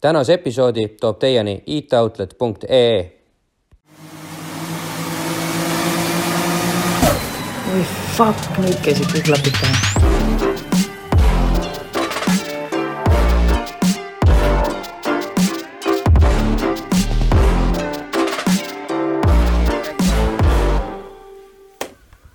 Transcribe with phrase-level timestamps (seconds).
[0.00, 3.16] tänase episoodi toob teieni itoutlet.ee.
[7.74, 7.84] oi
[8.16, 9.74] fuck, nüüd käisid kõik klapid pähe.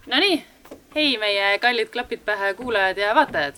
[0.08, 0.38] Nonii,
[0.96, 3.58] hei meie kallid klapid pähe kuulajad ja vaatajad.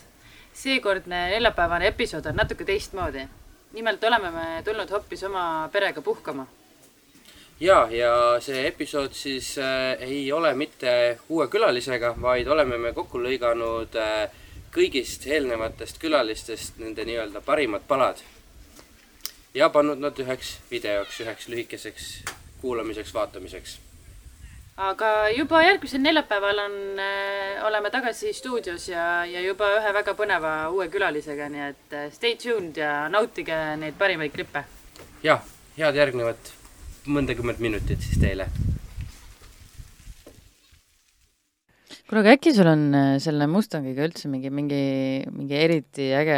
[0.53, 3.27] seekordne neljapäevane episood on natuke teistmoodi.
[3.77, 6.47] Nimelt oleme me tulnud hoopis oma perega puhkama.
[7.59, 13.21] ja, ja see episood siis äh, ei ole mitte uue külalisega, vaid oleme me kokku
[13.21, 14.29] lõiganud äh,
[14.73, 18.21] kõigist eelnevatest külalistest nende nii-öelda parimad palad.
[19.54, 22.09] ja pannud nad üheks videoks, üheks lühikeseks
[22.61, 23.77] kuulamiseks, vaatamiseks
[24.77, 30.51] aga juba järgmisel neljapäeval on äh,, oleme tagasi stuudios ja, ja juba ühe väga põneva
[30.69, 34.63] uue külalisega, nii et äh, stay tuned ja nautige neid parimaid klippe.
[35.25, 35.41] jah,
[35.80, 36.52] head järgnevat
[37.09, 38.52] mõndakümmet minutit siis teile.
[42.07, 44.83] kuule, aga äkki sul on äh, selle Mustangiga üldse mingi, mingi,
[45.33, 46.37] mingi eriti äge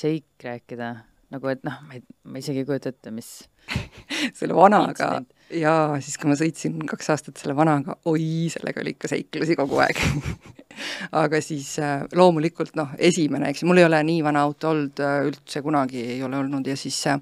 [0.00, 0.94] seik rääkida?
[1.30, 3.28] nagu et noh, ma ei, ma isegi ei kujuta ette, mis
[4.38, 5.18] selle vanaga
[5.56, 9.80] jaa, siis kui ma sõitsin kaks aastat selle vanaga, oi, sellega oli ikka seiklusi kogu
[9.82, 10.00] aeg.
[11.22, 15.02] Aga siis äh, loomulikult noh, esimene, eks ju, mul ei ole nii vana auto olnud
[15.04, 17.20] äh, üldse kunagi ei ole olnud ja siis äh,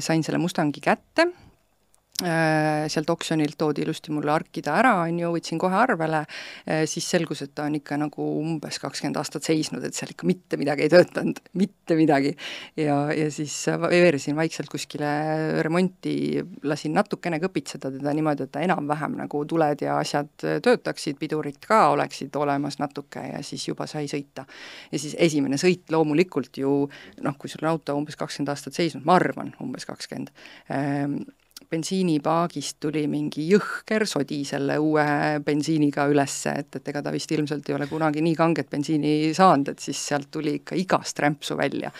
[0.00, 1.28] sain selle Mustangi kätte.
[1.28, 1.49] äh,
[2.20, 6.22] sealt oksjonilt toodi ilusti mulle arkida ära, on ju, võtsin kohe arvele,
[6.90, 10.58] siis selgus, et ta on ikka nagu umbes kakskümmend aastat seisnud, et seal ikka mitte
[10.60, 12.34] midagi ei töötanud, mitte midagi.
[12.76, 15.10] ja, ja siis veeresin vaikselt kuskile
[15.64, 21.60] remonti, lasin natukene kõpitseda teda niimoodi, et ta enam-vähem nagu tuled ja asjad töötaksid, pidurid
[21.64, 24.46] ka oleksid olemas natuke ja siis juba sai sõita.
[24.92, 26.84] ja siis esimene sõit loomulikult ju
[27.24, 30.32] noh, kui sul on auto umbes kakskümmend aastat seisnud, ma arvan, umbes kakskümmend,
[31.70, 35.04] bensiinipaagist tuli mingi jõhker sodi selle uue
[35.46, 39.70] bensiiniga ülesse, et, et ega ta vist ilmselt ei ole kunagi nii kanget bensiini saanud,
[39.72, 41.92] et siis sealt tuli ikka igast rämpsu välja.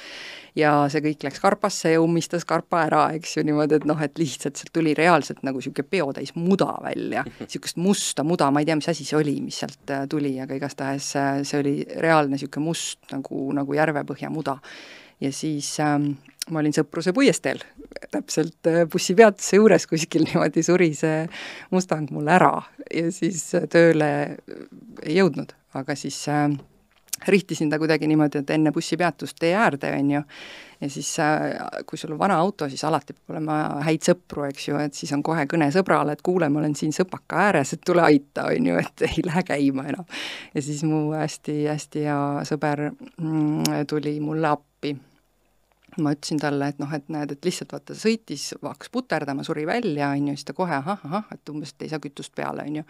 [0.58, 4.18] ja see kõik läks karpasse ja ummistas karpa ära, eks ju, niimoodi, et noh, et
[4.18, 8.74] lihtsalt sealt tuli reaalselt nagu niisugune peotäis muda välja, niisugust musta muda, ma ei tea,
[8.80, 12.66] mis asi see oli, mis sealt äh, tuli, aga igastahes äh, see oli reaalne niisugune
[12.66, 14.58] must nagu, nagu järvepõhja muda.
[15.20, 16.16] ja siis ähm,
[16.50, 17.62] ma olin Sõpruse puiesteel,
[18.10, 21.24] täpselt äh, bussipeatuse juures kuskil niimoodi suri see
[21.74, 22.54] Mustang mul ära
[22.90, 24.10] ja siis äh, tööle
[25.02, 26.48] ei jõudnud, aga siis äh,
[27.26, 30.22] rihtisin ta kuidagi niimoodi, et enne bussipeatust tee äärde, on ju,
[30.80, 34.68] ja siis äh, kui sul on vana auto, siis alati peab olema häid sõpru, eks
[34.68, 37.84] ju, et siis on kohe kõne sõbrale, et kuule, ma olen siin sõpaka ääres, et
[37.86, 40.08] tule aita, on ju, et ei lähe käima enam.
[40.54, 44.96] ja siis mu hästi-hästi hea sõber mm, tuli mulle appi
[46.02, 50.10] ma ütlesin talle, et noh, et näed, et lihtsalt vaata, sõitis, hakkas puterdama, suri välja,
[50.14, 52.80] on ju, siis ta kohe ahah, ahah, et umbes, et ei saa kütust peale, on
[52.80, 52.86] ju.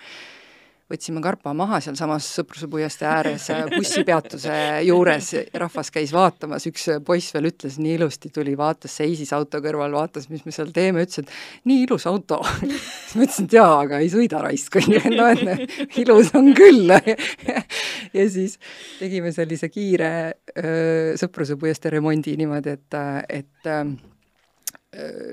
[0.91, 4.55] Võtsime karpa maha sealsamas Sõpruse puiestee ääres bussipeatuse
[4.87, 5.31] juures,
[5.63, 10.29] rahvas käis vaatamas, üks poiss veel ütles nii ilusti, tuli, vaatas, seisis auto kõrval, vaatas,
[10.33, 12.41] mis me seal teeme, ütles, et nii ilus auto.
[12.61, 16.53] Siis ma ütlesin, et jaa, aga ei sõida raisk, on ju, no et ilus on
[16.57, 16.91] küll.
[18.11, 18.57] Ja siis
[18.99, 20.09] tegime sellise kiire
[20.59, 22.97] öö, Sõpruse puiestee remondi niimoodi, et,
[23.31, 23.71] et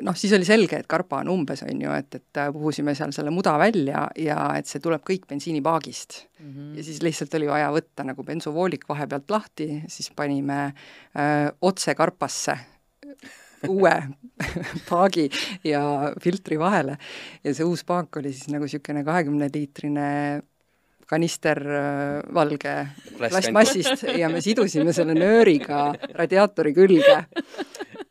[0.05, 3.31] noh, siis oli selge, et karpa on umbes, on ju, et, et puhusime seal selle
[3.33, 6.51] muda välja ja et see tuleb kõik bensiinipaagist mm.
[6.51, 6.75] -hmm.
[6.77, 12.57] ja siis lihtsalt oli vaja võtta nagu bensuvoolik vahepealt lahti, siis panime öö, otse karpasse
[13.67, 13.95] uue
[14.89, 15.29] paagi
[15.63, 16.97] ja filtri vahele
[17.43, 20.07] ja see uus paak oli siis nagu niisugune kahekümne liitrine
[21.07, 21.61] kanister
[22.33, 22.73] valge
[23.17, 27.21] plastmassist ja me sidusime selle nööriga radiaatori külge.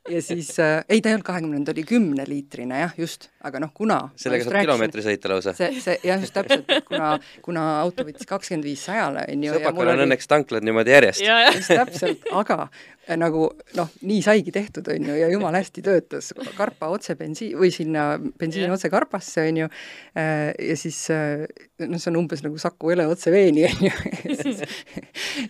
[0.09, 3.73] Ja siis äh,, ei ta ei olnud kahekümne, ta oli kümneliitrine jah, just, aga noh,
[3.77, 5.55] kuna sellega saab kilomeetri sõita lausa.
[5.57, 9.55] see, see jah, just täpselt, kuna, kuna auto võttis kakskümmend viis sajale, on ju.
[9.59, 10.07] sõbakal on oli...
[10.09, 11.25] õnneks tanklad niimoodi järjest.
[11.57, 12.69] just täpselt, aga
[13.15, 13.45] nagu
[13.79, 18.09] noh, nii saigi tehtud, on ju, ja jumala hästi töötas, karpa otse bensiin või sinna
[18.19, 19.69] bensiin otse karpasse, on ju,
[20.17, 23.93] ja siis noh, see on umbes nagu Saku Ele otse veeni, on ju,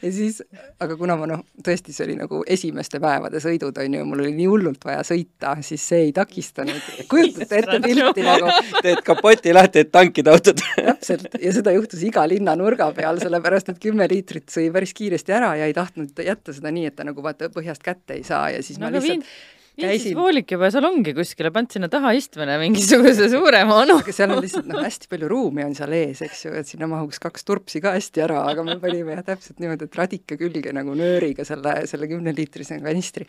[0.04, 0.42] ja siis,
[0.82, 4.36] aga kuna ma noh, tõesti, see oli nagu esimeste päevade sõidud, on ju, mul oli
[4.36, 8.52] nii hullult vaja sõita, siis see ei takistanud, kujutate ette pilti nagu
[8.84, 13.74] teed kapoti lahti, et tankida autot täpselt, ja seda juhtus iga linna nurga peal, sellepärast
[13.74, 17.06] et kümme liitrit sõi päris kiiresti ära ja ei tahtnud jätta seda nii, et ta
[17.06, 19.28] nagu vaata, põhjast kätte ei saa ja siis no, ma lihtsalt viin
[19.76, 23.98] siis voolik juba seal ongi kuskile, paned sinna taha istmele mingisuguse suurema onu.
[24.02, 26.88] aga seal on lihtsalt noh, hästi palju ruumi on seal ees, eks ju, et sinna
[26.90, 30.72] mahuks kaks turpsi ka hästi ära, aga me panime jah, täpselt niimoodi, et radika külge
[30.76, 33.28] nagu nööriga selle, selle kümneliitrise kanistri.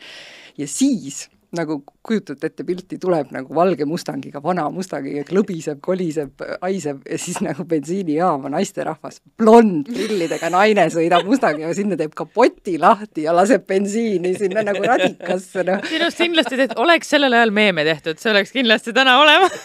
[0.58, 7.00] ja siis nagu kujutate ette pilti, tuleb nagu valge Mustangiga, vana Mustangiga, klõbiseb, koliseb, haiseb
[7.08, 13.34] ja siis nagu bensiinijaama naisterahvas, blond prillidega naine sõidab Mustangiga, sinna teeb kapoti lahti ja
[13.36, 15.80] laseb bensiini sinna nagu radikasse, noh.
[15.88, 19.56] sinust kindlasti teed, oleks sellel ajal meeme tehtud, see oleks kindlasti täna olemas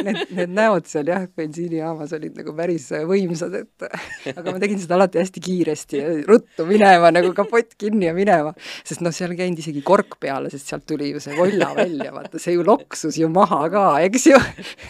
[0.00, 4.96] Need, need näod seal jah, bensiinijaamas olid nagu päris võimsad, et aga ma tegin seda
[4.96, 8.54] alati hästi kiiresti ja ruttu minema nagu kapott kinni ja minema,
[8.86, 12.10] sest noh, seal ei käinud isegi kork peale, sest sealt tuli ju see volla välja,
[12.14, 14.40] vaata see ju loksus ju maha ka, eks ju.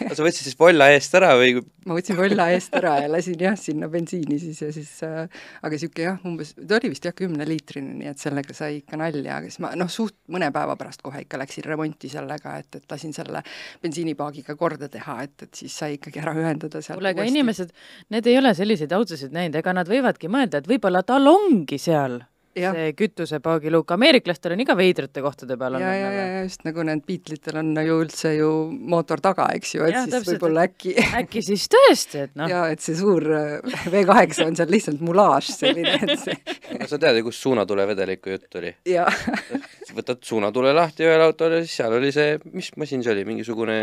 [0.01, 1.59] sa võtsid siis volla eest ära või?
[1.87, 5.25] ma võtsin volla eest ära ja lasin jah, sinna bensiini siis ja siis äh,
[5.61, 9.39] aga niisugune jah, umbes, ta oli vist jah, kümneliitrine, nii et sellega sai ikka nalja,
[9.39, 12.95] aga siis ma noh, suht mõne päeva pärast kohe ikka läksin remonti sellega, et, et
[12.95, 13.43] lasin selle
[13.83, 17.73] bensiinipaagiga korda teha, et, et siis sai ikkagi ära ühendada sealt kuule, aga inimesed,
[18.13, 22.21] need ei ole selliseid autosid näinud, ega nad võivadki mõelda, et võib-olla tal ongi seal
[22.57, 22.71] ja.
[22.75, 27.03] see kütusepaagiluuk, ameeriklastel on iga veidrate kohtade peal ja, ja, ja, ja just nagu need
[27.07, 28.49] Beatlitel on ju üldse ju
[28.93, 32.51] mootor taga, eks ju, et ja, siis võib-olla äkki äkki siis tõesti, et noh.
[32.51, 36.37] jaa, et see suur äh, V8 on seal lihtsalt mulaaž selline, et see
[36.75, 38.73] aga sa tead ju, kust suunatulevedeliku jutt tuli?
[38.89, 39.09] jaa
[39.97, 43.77] võtad suunatule lahti ühel autol ja siis seal oli see, mis masin see oli, mingisugune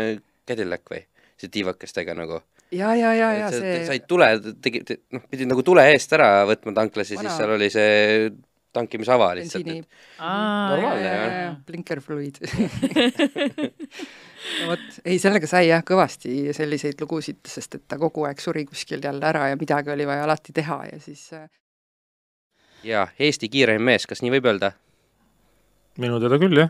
[0.49, 1.03] Cadillac või?
[1.39, 2.41] see tiivakestega nagu
[2.75, 4.27] ja, ja, ja, ja see said tule,
[4.61, 4.81] tegi,
[5.15, 8.29] noh, pidid nagu tule eest ära võtma tanklas ja siis seal oli see
[8.73, 9.65] tankimisava lihtsalt.
[10.19, 11.55] normaalne jah.
[11.65, 12.37] blinkerfluid
[14.67, 19.01] vot, ei sellega sai jah kõvasti selliseid lugusid, sest et ta kogu aeg suri kuskil
[19.03, 21.47] jälle ära ja midagi oli vaja alati teha ja siis äh,
[22.85, 24.73] jaa, Eesti kiireim mees, kas nii võib öelda?
[25.99, 26.69] minu teada küll, jah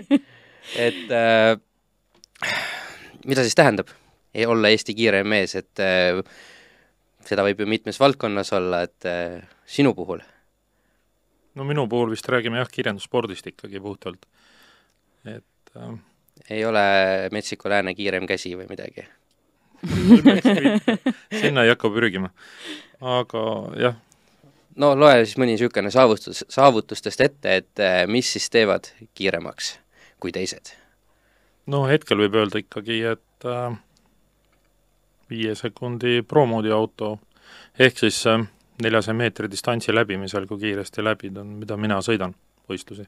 [0.88, 1.54] et äh,
[3.28, 3.92] mida siis tähendab
[4.46, 6.22] olla Eesti kiireim mees, et äh,
[7.26, 10.22] seda võib ju mitmes valdkonnas olla, et äh, sinu puhul
[11.60, 14.24] no minu puhul vist räägime jah, kirjandusspordist ikkagi puhtalt,
[15.28, 15.90] et äh,
[16.50, 16.84] ei ole
[17.32, 19.04] Metsiku Lääne kiirem käsi või midagi.
[21.40, 22.30] Sinna ei hakka pürgima,
[23.00, 23.42] aga
[23.80, 23.98] jah.
[24.80, 29.74] no loe siis mõni niisugune saavutus, saavutustest ette, et äh, mis siis teevad kiiremaks
[30.20, 30.72] kui teised?
[31.68, 33.76] no hetkel võib öelda ikkagi, et äh,
[35.28, 37.18] viie sekundi promoodi auto,
[37.78, 38.48] ehk siis äh,
[38.84, 42.34] neljasaja meetri distantsi läbimisel, kui kiiresti läbid, on, mida mina sõidan
[42.70, 43.06] võistlusi.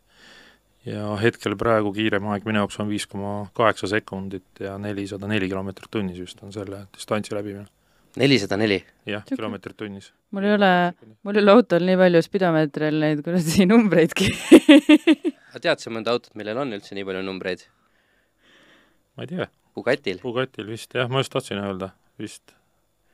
[0.86, 5.48] ja hetkel praegu kiirem aeg minu jaoks on viis koma kaheksa sekundit ja nelisada neli
[5.48, 7.66] kilomeetrit tunnis just on selle distantsi läbimine.
[8.16, 8.82] nelisada neli?
[9.06, 10.12] jah, kilomeetrit tunnis.
[10.30, 10.72] mul ei ole,
[11.22, 14.32] mul ei ole autol nii palju spidomeetril neid kuradi numbreidki
[15.52, 17.66] aga tead sa mõnda autot, millel on üldse nii palju numbreid?
[19.16, 19.48] ma ei tea.
[19.76, 20.18] Bugatil?
[20.20, 22.54] Bugatil vist jah, ma just tahtsin öelda, vist,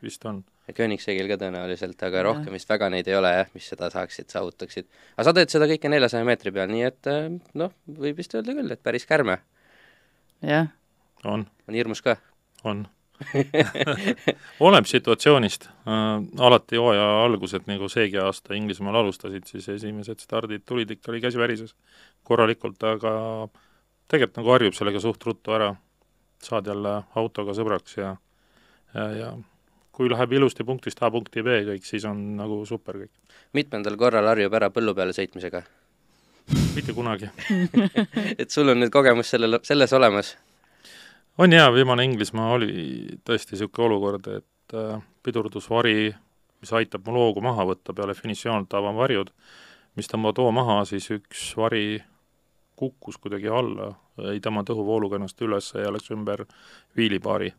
[0.03, 0.43] vist on
[0.77, 4.89] Koenigsegil ka tõenäoliselt, aga rohkem vist väga neid ei ole jah, mis seda saaksid, saavutaksid.
[5.17, 8.57] aga sa teed seda kõike neljasaja meetri peal, nii et äh, noh, võib vist öelda
[8.59, 9.39] küll, et päris kärme.
[10.45, 10.71] jah.
[11.25, 11.47] on.
[11.69, 12.19] on hirmus ka?
[12.69, 12.87] on
[14.65, 16.05] oleneb situatsioonist äh,,
[16.39, 21.41] alati hooaja algused, nagu seegi aasta Inglismaal alustasid, siis esimesed stardid tulid ikka, oli käsi
[21.41, 21.75] värises
[22.29, 23.13] korralikult, aga
[24.09, 25.73] tegelikult nagu harjub sellega suht ruttu ära,
[26.45, 28.15] saad jälle autoga sõbraks ja
[28.95, 29.33] ja, ja
[29.99, 33.13] kui läheb ilusti punktist A punkti B kõik, siis on nagu super kõik.
[33.53, 35.65] mitmendal korral harjub ära põllu peale sõitmisega?
[36.77, 37.29] mitte kunagi
[38.41, 40.37] et sul on nüüd kogemus sellel, selles olemas?
[41.39, 46.13] on jaa, viimane Inglismaa oli tõesti niisugune olukord, et äh, pidurdusvari,
[46.63, 49.31] mis aitab mul hoogu maha võtta peale finišijoont, avan varjud,
[49.99, 52.01] mis tõmbavad hoo maha, siis üks vari
[52.79, 53.93] kukkus kuidagi alla,
[54.31, 56.45] ei tõmmanud õhuvooluga ennast üles ja läks ümber
[56.97, 57.53] viilipaari.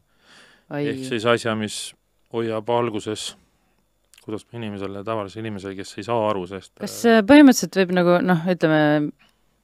[0.79, 1.89] ehk siis asja, mis
[2.33, 3.31] hoiab alguses
[4.23, 8.45] kuidas inimesele, tavalisele inimesele, kes ei saa aru sellest kas äh, põhimõtteliselt võib nagu noh,
[8.51, 8.81] ütleme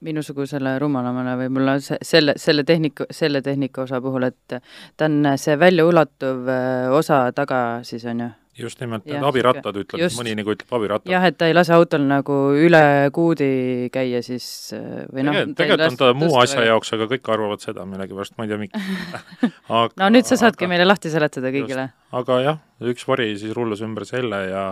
[0.06, 4.58] minusugusele rumalamale võib-olla see, selle, selle tehniku, selle tehnika osa puhul, et
[4.98, 8.32] ta on see väljaulatuv äh, osa taga siis, on ju?
[8.60, 11.12] Just nimelt, need abirattad ütleb, mõni nagu ütleb abirattad.
[11.12, 12.84] jah, et ta ei lase autol nagu üle
[13.16, 16.74] kuudi käia siis või noh tegelikult, tegelikult on ta muu asja välja.
[16.74, 18.92] jaoks, aga kõik arvavad seda millegipärast, ma ei tea, miks
[19.82, 21.90] aga, no nüüd sa saadki aga, meile lahti seletada kõigile.
[22.22, 22.62] aga jah,
[22.94, 24.68] üks vari siis rullus ümber selle ja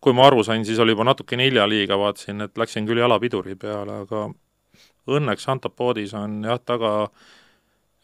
[0.00, 3.56] kui ma aru sain, siis oli juba natukene hilja liiga, vaatasin, et läksin küll jalapiduri
[3.60, 4.30] peale, aga
[5.10, 7.10] õnneks Antopoodis on jah, taga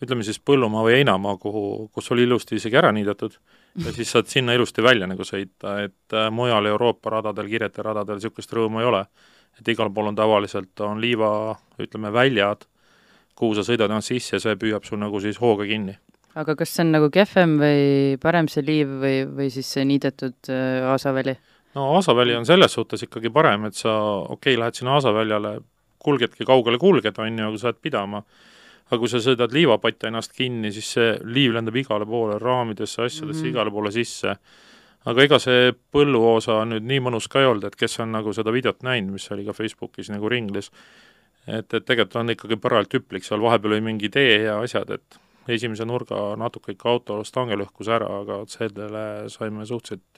[0.04, 3.38] ütleme siis põllumaa või heinamaa, kuhu, kus oli ilusti isegi ära niidetud
[3.84, 8.20] ja siis saad sinna ilusti välja nagu sõita, et äh, mujal Euroopa radadel, kiirete radadel
[8.20, 9.04] niisugust rõõmu ei ole.
[9.60, 12.66] et igal pool on tavaliselt, on liiva, ütleme, väljad,
[13.36, 15.96] kuhu sa sõidad ennast sisse, see püüab sul nagu siis hooga kinni.
[16.36, 20.52] aga kas see on nagu kehvem või parem see liiv või, või siis see niidetud
[20.52, 21.36] äh, aasaväli?
[21.76, 25.56] no aasaväli on selles suhtes ikkagi parem, et sa, okei okay,, lähed sinna aasaväljale,
[26.06, 28.22] kulgedki kaugele kulgeda, on ju, aga sa jääd pidama.
[28.86, 33.40] Aga kui sa sõidad liivapatta ennast kinni, siis see liiv lendab igale poole, raamidesse, asjadesse
[33.40, 33.50] mm, -hmm.
[33.54, 34.36] igale poole sisse.
[35.06, 38.52] aga ega see põlluosa nüüd nii mõnus ka ei olnud, et kes on nagu seda
[38.52, 40.70] videot näinud, mis oli ka Facebookis nagu ringles,
[41.46, 45.18] et, et tegelikult on ikkagi parajalt hüplik, seal vahepeal oli mingi tee ja asjad, et
[45.48, 50.16] esimese nurga natuke ikka auto stange lõhkus ära, aga sellele saime suhteliselt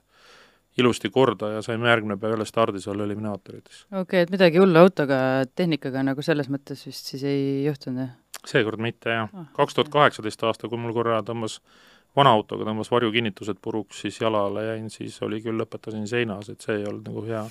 [0.78, 3.84] ilusti korda ja saime järgmine päev jälle stardis olla eliminaatorites.
[3.90, 5.18] okei okay,, et midagi hullu autoga,
[5.54, 8.16] tehnikaga nagu selles mõttes vist siis ei juhtunud, jah?
[8.46, 9.30] Seekord mitte, jah.
[9.34, 11.58] Ah, kaks tuhat kaheksateist aasta, kui mul korra tõmbas
[12.16, 16.80] vana autoga tõmbas varjukinnitused puruks, siis jalale jäin, siis oli küll, lõpetasin seinas, et see
[16.80, 17.44] ei olnud nagu hea.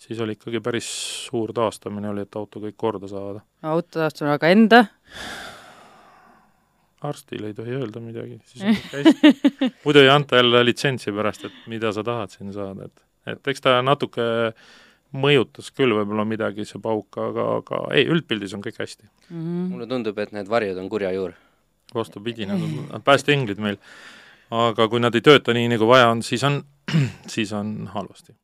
[0.00, 0.88] siis oli ikkagi päris
[1.26, 3.44] suur taastamine oli, et auto kõik korda saada.
[3.62, 4.84] auto taastamine, aga enda?
[7.00, 9.72] arstile ei tohi öelda midagi, siis hästi.
[9.84, 13.64] muidu ei anta jälle litsentsi pärast, et mida sa tahad siin saada, et, et eks
[13.64, 14.22] ta natuke
[15.12, 19.36] mõjutas küll võib-olla midagi, see pauk, aga, aga ei, üldpildis on kõik hästi mm.
[19.36, 19.70] -hmm.
[19.72, 21.34] mulle tundub, et need varjud on kurja juur.
[21.94, 23.78] vastupidi, nad on päästeinglid meil.
[24.50, 26.62] aga kui nad ei tööta nii, nagu vaja on, siis on,
[27.34, 28.34] siis on halvasti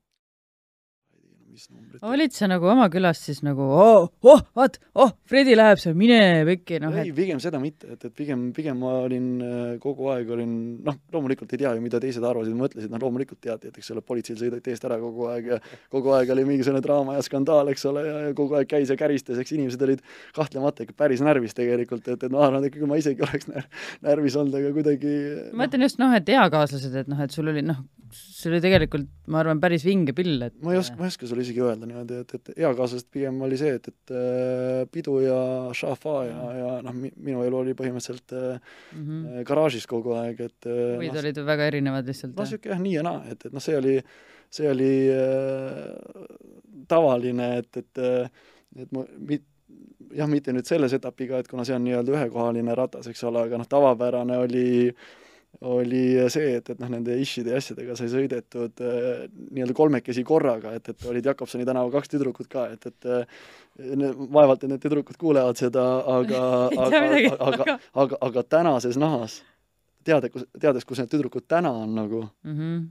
[1.57, 2.03] mis numbrit.
[2.05, 6.19] olid sa nagu oma külas siis nagu oh, oh, vaat, oh, Fredi läheb seal, mine
[6.49, 10.11] pekki, noh ei et..., pigem seda mitte, et, et pigem, pigem ma olin äh, kogu
[10.13, 10.53] aeg olin,
[10.87, 14.05] noh, loomulikult ei tea ju, mida teised arvasid, mõtlesid, noh, loomulikult teati, et eks ole,
[14.05, 15.61] politseil sõideti eest ära kogu aeg ja
[15.93, 18.99] kogu aeg oli mingisugune draama ja skandaal, eks ole, ja, ja kogu aeg käis ja
[19.01, 20.05] käristas, eks inimesed olid
[20.37, 23.69] kahtlemata ikka päris närvis tegelikult, et, et ma arvan, et ikkagi ma isegi oleks när-,
[24.07, 25.17] närvis olnud, aga kuidagi
[25.53, 27.81] ma mõtlen just noh, et eakaaslased, et noh, et sul oli noh,
[28.37, 31.29] see oli tegelikult, ma arvan, päris vinge pill, et ma ei oska, ma ei oska
[31.31, 35.39] sulle isegi öelda niimoodi, et, et eakaaslasest pigem oli see, et, et äh, pidu ja
[35.77, 39.43] šafa ja, ja noh, minu elu oli põhimõtteliselt mm -hmm.
[39.49, 42.37] garaažis kogu aeg, et muid no, olid väga erinevad lihtsalt?
[42.37, 43.99] no niisugune jah, nii ja naa, et, et noh, see oli,
[44.61, 46.25] see oli äh,
[46.89, 48.05] tavaline, et, et
[48.77, 49.49] et ma mit-,
[50.13, 53.63] jah, mitte nüüd selles etapiga, et kuna see on nii-öelda ühekohaline ratas, eks ole, aga
[53.63, 55.15] noh, tavapärane oli äh,
[55.61, 59.25] oli see, et, et noh, nende ishide ja asjadega sai sõidetud äh,
[59.57, 63.47] nii-öelda kolmekesi korraga, et, et olid Jakobsoni tänava kaks tüdrukut ka, et, et äh,
[63.79, 65.87] vaevalt, et need tüdrukud kuulevad seda,
[66.19, 66.43] aga
[66.87, 69.41] aga, aga, aga, aga, aga tänases nahas,
[70.05, 72.85] teada, kus, teades, kus need tüdrukud täna on nagu mm, -hmm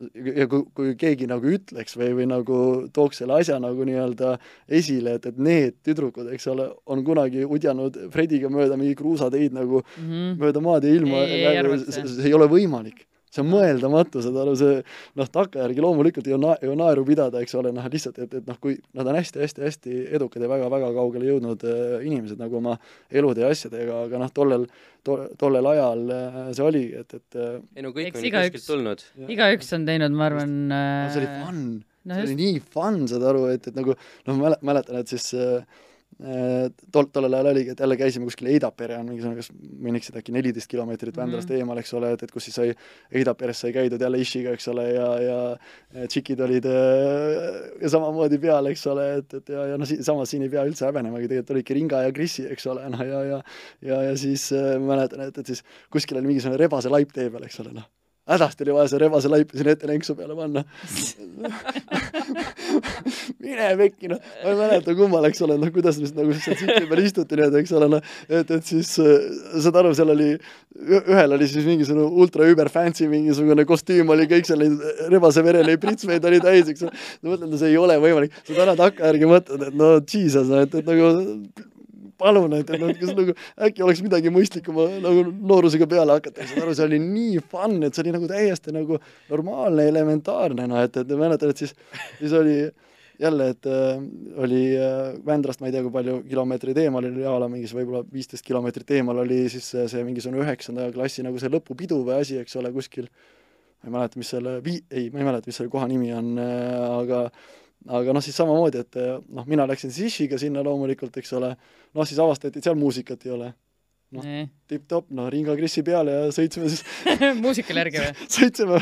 [0.00, 2.60] ja kui, kui keegi nagu ütleks või, või nagu
[2.96, 4.36] tooks selle asja nagu nii-öelda
[4.80, 9.82] esile, et, et need tüdrukud, eks ole, on kunagi udjanud Frediga mööda mingi kruusateid nagu
[9.82, 10.40] mm -hmm.
[10.40, 11.24] mööda maad ja ilma,
[11.60, 14.78] nagu, see, see ei ole võimalik see on mõeldamatu, saad aru, see
[15.18, 18.58] noh, takkajärgi loomulikult ei na-, ju naeru pidada, eks ole, noh lihtsalt, et, et noh,
[18.62, 22.76] kui nad on hästi-hästi-hästi edukad ja väga-väga kaugele jõudnud äh, inimesed nagu oma
[23.10, 24.66] elude ja asjadega, aga noh, tollel
[25.06, 28.66] to,, tollel ajal äh, see oli, et, et äh, ei no kõik on ju kuskilt
[28.66, 29.06] tulnud.
[29.30, 30.90] igaüks on teinud, ma arvan äh...
[31.04, 31.62] no, see oli fun.
[31.80, 32.34] no, see just...
[32.34, 35.62] oli nii fun, saad aru, et, et nagu noh, mäletan, et siis Äh,
[36.92, 39.48] tol, tollel ajal oligi, et jälle käisime kuskil Eidapere on mingisugune, kas
[39.86, 41.64] mõniksid äkki neliteist kilomeetrit Vändrast mm -hmm.
[41.64, 42.74] eemal, eks ole, et, et kus siis sai,
[43.12, 46.68] Eidaperes sai käidud jälle Ishiga, eks ole, ja, ja tšikid olid
[47.80, 50.86] ja samamoodi peal, eks ole, et, et ja, ja noh, samas siin ei pea üldse
[50.86, 53.40] häbenemagi, tegelikult olidki Ringa ja Krisi, eks ole, noh ja, ja
[53.82, 57.48] ja, ja siis äh, mäletan, et, et siis kuskil oli mingisugune rebase laip tee peal,
[57.48, 57.88] eks ole, noh
[58.30, 60.62] hädasti oli vaja see rebase laip sinna ette lenksu peale panna
[63.50, 66.88] mine pekki, noh, ma ei mäleta, kummal, eks ole, noh, kuidas vist nagu seal siti
[66.90, 69.26] peal istuti nii-öelda, eks ole, noh, et, et siis äh,
[69.64, 70.30] saad aru, seal oli,
[71.00, 75.82] ühel oli siis mingisugune ultra über fancy mingisugune kostüüm oli, kõik seal neid rebase vereleib
[75.82, 76.94] pritsmeid oli täis, eks ole.
[77.22, 80.78] ma mõtlen, see ei ole võimalik, sa täna takkajärgi mõtled, et no jesus, no et,
[80.80, 81.10] et nagu
[82.20, 83.34] palun, et, et noh, kas nagu
[83.66, 87.96] äkki oleks midagi mõistlikuma nagu noorusega peale hakata, saad aru, see oli nii fun, et
[87.96, 91.74] see oli nagu täiesti nagu normaalne, elementaarne, noh, et, et mäletan, et siis,
[92.20, 92.58] siis oli
[93.20, 94.00] jälle, et äh,
[94.40, 98.02] oli äh, Vändrast, ma ei tea, kui palju kilomeetreid eemal oli a la mingis võib-olla
[98.12, 102.40] viisteist kilomeetrit eemal oli siis see, see mingisugune üheksanda klassi nagu see lõpupidu või asi,
[102.40, 103.10] eks ole, kuskil.
[103.80, 106.34] Ma ei mäleta, mis selle vii-, ei, ma ei mäleta, mis selle koha nimi on
[106.40, 107.24] äh,, aga
[107.96, 108.98] aga noh, siis samamoodi, et
[109.32, 111.54] noh, mina läksin siis Ishiga sinna loomulikult, eks ole,
[111.96, 113.48] noh siis avastati, et seal muusikat ei ole.
[114.12, 114.26] Noh,
[114.70, 116.84] tipp-topp, noh, Ringo Krissi peale ja sõitsime siis
[117.44, 118.12] muusikale järgi või?
[118.36, 118.80] sõitsime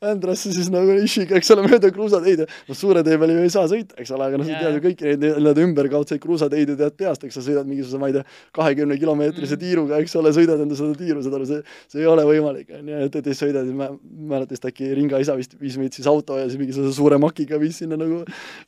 [0.00, 3.52] Vändrasse siis nagu Ishiga, eks ole, mööda kruusateid ja noh, suure tee peal ju ei
[3.52, 6.76] saa sõita, eks ole, aga noh, sa tead ju kõiki neid nii-öelda ümberkaudseid kruusateid ju
[6.80, 8.24] tead peast, eks sa sõidad mingisuguse, ma ei tea,
[8.56, 9.62] kahekümne kilomeetrise mm.
[9.64, 11.60] tiiruga, eks ole, sõidad enda seda tiiru, saad aru, see,
[11.92, 13.90] see ei ole võimalik, on ju, et, et siis sõidad, ma
[14.34, 17.60] mäletan vist äkki Ringa isa vist viis meid siis auto ja siis mingisuguse suure makiga
[17.60, 18.22] viis sinna nagu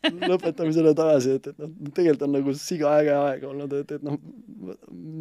[0.05, 4.19] lõpetamisele tagasi, et, et noh, tegelikult on nagu siga äge aeg olnud, et, et noh,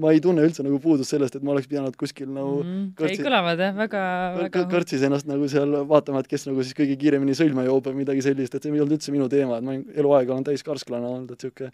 [0.01, 3.17] ma ei tunne üldse nagu puudus sellest, et ma oleks pidanud kuskil nagu mm, kõrtsi,
[3.19, 4.03] ei kõlavad jah, väga,
[4.37, 8.01] väga kõrtsis ennast nagu seal vaatama, et kes nagu siis kõige kiiremini sõlme joob või
[8.03, 11.07] midagi sellist, et see ei olnud üldse minu teema, et ma eluaeg olen täis karsklane
[11.07, 11.71] olnud, et niisugune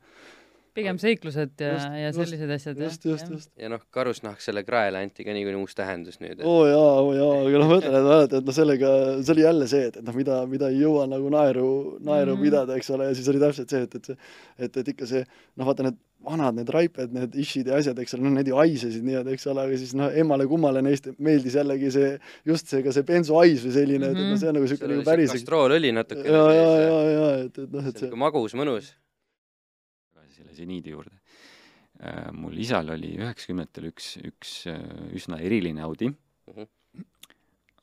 [0.78, 3.52] pigem seiklused ja ja just, sellised asjad, just, just, just.
[3.60, 6.96] ja noh, karusnahk selle kraele anti ka niikuinii uus tähendus nüüd, et oo oh, jaa,
[7.04, 9.86] oo jaa, aga noh, ma ütlen, et mäletad, et noh, sellega, see oli jälle see,
[9.92, 11.70] et, et noh, mida, mida ei jõua nagu naeru,
[12.00, 12.44] naeru mm Mhm.
[12.44, 12.44] -hmm.
[12.46, 14.18] pidada, eks ole, ja siis oli täpselt see, et, et see,
[14.60, 15.24] et, et ikka see
[15.56, 18.58] noh, vaata need vanad need raiped, need ishid ja asjad, eks ole, noh, need ju
[18.58, 22.14] haisesid nii-öelda, eks ole, aga siis noh, emmale-kummale neist meeldis jällegi see,
[22.46, 24.18] just see ka see bensuhais või selline mm, -hmm.
[24.18, 27.28] et, et noh, see on nagu niisugune nagu päris kastroolõli natuke ja, ja, ja, ja
[27.46, 28.92] et, et noh, et see magus, mõnus.
[30.58, 31.14] Seniidi juurde.
[32.38, 34.82] mul isal oli üheksakümnendatel üks, üks äh,
[35.18, 36.12] üsna eriline Audi
[36.48, 36.68] Mhm.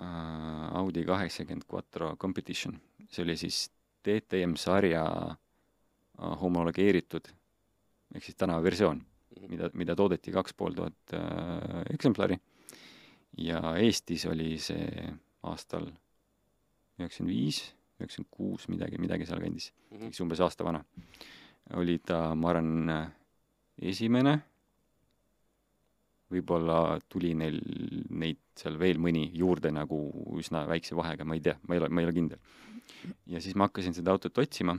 [0.00, 0.76] äh,.
[0.78, 2.76] Audi kaheksakümmend Quattro Competition,
[3.10, 3.70] see oli siis
[4.06, 7.26] DTM sarja äh, homologeeritud
[8.14, 9.00] ehk siis tänavaversioon,
[9.34, 9.50] Mhm.
[9.50, 12.36] mida, mida toodeti kaks pool tuhat äh, eksemplari
[13.38, 15.08] ja Eestis oli see
[15.42, 15.88] aastal
[17.00, 17.58] üheksakümmend viis,
[17.98, 20.06] üheksakümmend kuus, midagi, midagi sealkandis Mhm.
[20.12, 20.84] eks umbes aasta vana.
[21.72, 22.90] Oli ta, ma arvan,
[23.80, 24.34] esimene,
[26.34, 27.60] võib-olla tuli neil
[28.14, 29.98] neid seal veel mõni juurde nagu
[30.38, 32.40] üsna väikse vahega, ma ei tea, ma ei ole, ma ei ole kindel.
[33.30, 34.76] ja siis ma hakkasin seda autot otsima,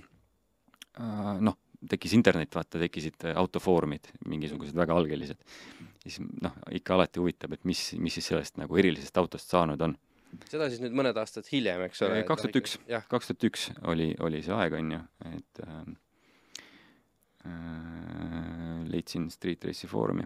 [1.46, 1.58] noh,
[1.90, 5.42] tekkis internet, vaata, tekkisid autofoorumid, mingisugused väga algelised.
[6.06, 9.98] siis noh, ikka alati huvitab, et mis, mis siis sellest nagu erilisest autost saanud on.
[10.50, 12.24] seda siis nüüd mõned aastad hiljem, eks ole.
[12.28, 12.80] kaks tuhat üks,
[13.12, 15.94] kaks tuhat üks oli, oli see aeg, on ju, et äh, äh,
[18.90, 20.26] leidsin Street Race'i foorumi,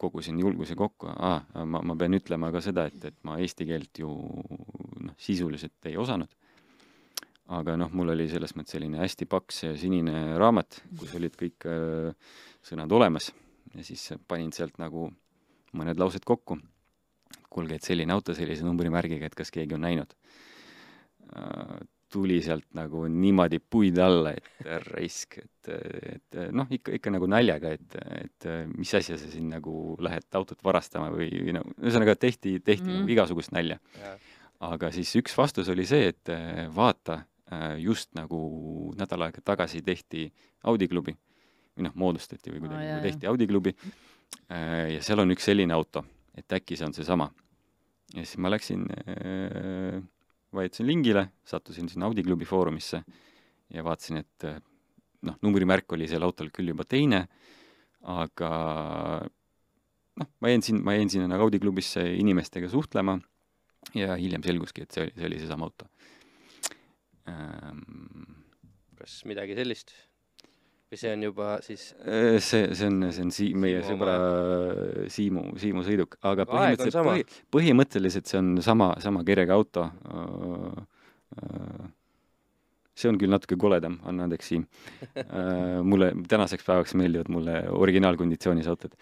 [0.00, 4.00] kogusin julguse kokku ah,, ma, ma pean ütlema ka seda, et, et ma eesti keelt
[4.00, 6.32] ju noh, sisuliselt ei osanud.
[7.50, 12.34] aga noh, mul oli selles mõttes selline hästi paks sinine raamat, kus olid kõik äh,
[12.62, 13.32] sõnad olemas
[13.74, 15.08] ja siis panin sealt nagu
[15.76, 16.58] mõned laused kokku
[17.50, 20.14] kuulge, et selline auto sellise numbrimärgiga, et kas keegi on näinud.
[22.10, 24.48] Tuli sealt nagu niimoodi puid alla, et
[24.90, 25.70] raisk, et,
[26.14, 30.60] et noh, ikka, ikka nagu naljaga, et, et mis asja sa siin nagu lähed autot
[30.66, 33.00] varastama või, või no ühesõnaga tehti, tehti mm Mhm.
[33.04, 33.78] nagu igasugust nalja.
[34.60, 36.28] aga siis üks vastus oli see, et
[36.74, 37.22] vaata,
[37.80, 40.26] just nagu nädal aega tagasi tehti
[40.68, 41.14] Audi klubi
[41.76, 43.02] või noh, moodustati või kuidagi nagu jaa.
[43.06, 43.72] tehti Audi klubi
[44.50, 46.04] ja seal on üks selline auto,
[46.36, 47.30] et äkki see on seesama.
[48.14, 50.02] ja siis ma läksin äh,
[50.56, 53.02] vajutasin lingile, sattusin sinna Audi klubi foorumisse
[53.70, 54.58] ja vaatasin, et eh,
[55.26, 57.24] noh, numbrimärk oli seal autol küll juba teine,
[58.10, 58.50] aga
[60.20, 63.18] noh, ma jäin siin, ma jäin sinna nagu Audi klubisse inimestega suhtlema
[63.96, 65.88] ja hiljem selguski, et see oli, see oli seesama auto
[67.30, 67.84] ähm,.
[69.00, 69.94] kas midagi sellist?
[70.90, 74.14] Või see on juba siis, Äh, see, see on, see on sii-, meie Siimu sõbra
[75.14, 77.14] Siimu, Siimu sõiduk, aga põhimõtteliselt sama.
[77.14, 79.86] põhi, põhimõtteliselt see on sama, sama kirjaga auto.
[83.00, 84.66] see on küll natuke koledam, anna andeks, Siim.
[85.86, 88.98] mulle tänaseks päevaks meeldivad mulle originaalkonditsioonis autod.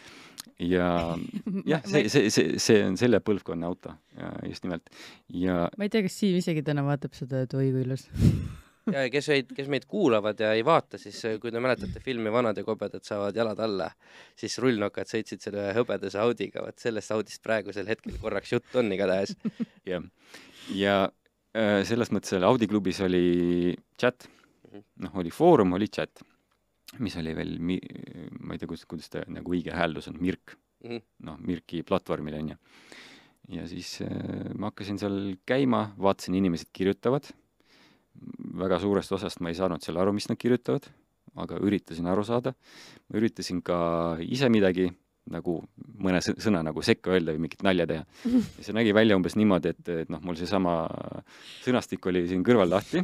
[0.61, 1.17] ja
[1.73, 3.97] jah, see, see, see, see on selle põlvkonna auto,
[4.45, 4.93] just nimelt.
[5.33, 8.11] ja ma ei tea, kas Siim isegi täna vaatab seda, et oi kui ilus.
[8.93, 12.33] ja kes meid, kes meid kuulavad ja ei vaata, siis äh, kui te mäletate filmi
[12.33, 13.91] Vanad ja kobedad saavad jalad alla,
[14.39, 19.35] siis rullnokad sõitsid selle hõbedase Audiga, vot sellest Audist praegusel hetkel korraks juttu on igatahes.
[19.89, 20.05] jah,
[20.75, 20.97] ja
[21.57, 24.29] äh, selles mõttes seal Audi klubis oli chat,
[25.03, 26.23] noh, oli foorum, oli chat,
[27.05, 27.77] mis oli veel ma
[28.55, 31.01] ei tea, kuidas, kuidas ta nagu õige hääldus on, Mirk, Mhm.
[31.27, 32.57] noh, Mirki platvormil on ju.
[33.51, 35.17] ja siis äh, ma hakkasin seal
[35.49, 37.27] käima, vaatasin, inimesed kirjutavad,
[38.59, 40.89] väga suurest osast ma ei saanud seal aru, mis nad kirjutavad,
[41.39, 42.55] aga üritasin aru saada,
[43.09, 43.79] ma üritasin ka
[44.25, 44.89] ise midagi
[45.29, 45.59] nagu
[46.01, 48.05] mõne sõ- sõna nagu sekka öelda või mingit nalja teha.
[48.25, 50.81] ja see nägi välja umbes niimoodi, et, et noh, mul seesama
[51.65, 53.03] sõnastik oli siin kõrval lahti,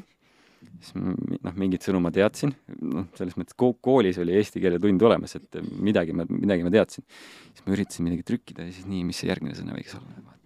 [0.81, 5.05] siis noh, mingit sõnu ma teadsin, noh, selles mõttes ko- koolis oli eesti keele tund
[5.05, 7.05] olemas, et midagi ma, midagi ma teadsin.
[7.53, 10.41] siis ma üritasin midagi trükkida ja siis nii, mis see järgmine sõna võiks olla, vaatan.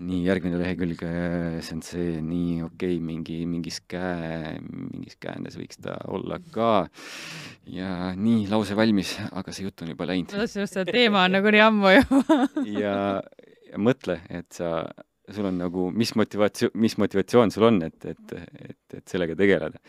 [0.00, 1.02] nii, järgmine lehekülg,
[1.64, 6.86] see on see, nii okei okay,, mingi, mingis käe, mingis käändes võiks ta olla ka.
[7.70, 11.26] ja nii, lause valmis, aga see jutt on juba läinud ma tahtsin just öelda, teema
[11.26, 12.38] on nagunii ammu juba.
[12.84, 12.96] ja,
[13.68, 14.86] ja mõtle, et sa,
[15.32, 19.82] sul on nagu, mis motivatsioon, mis motivatsioon sul on, et, et, et, et sellega tegeleda.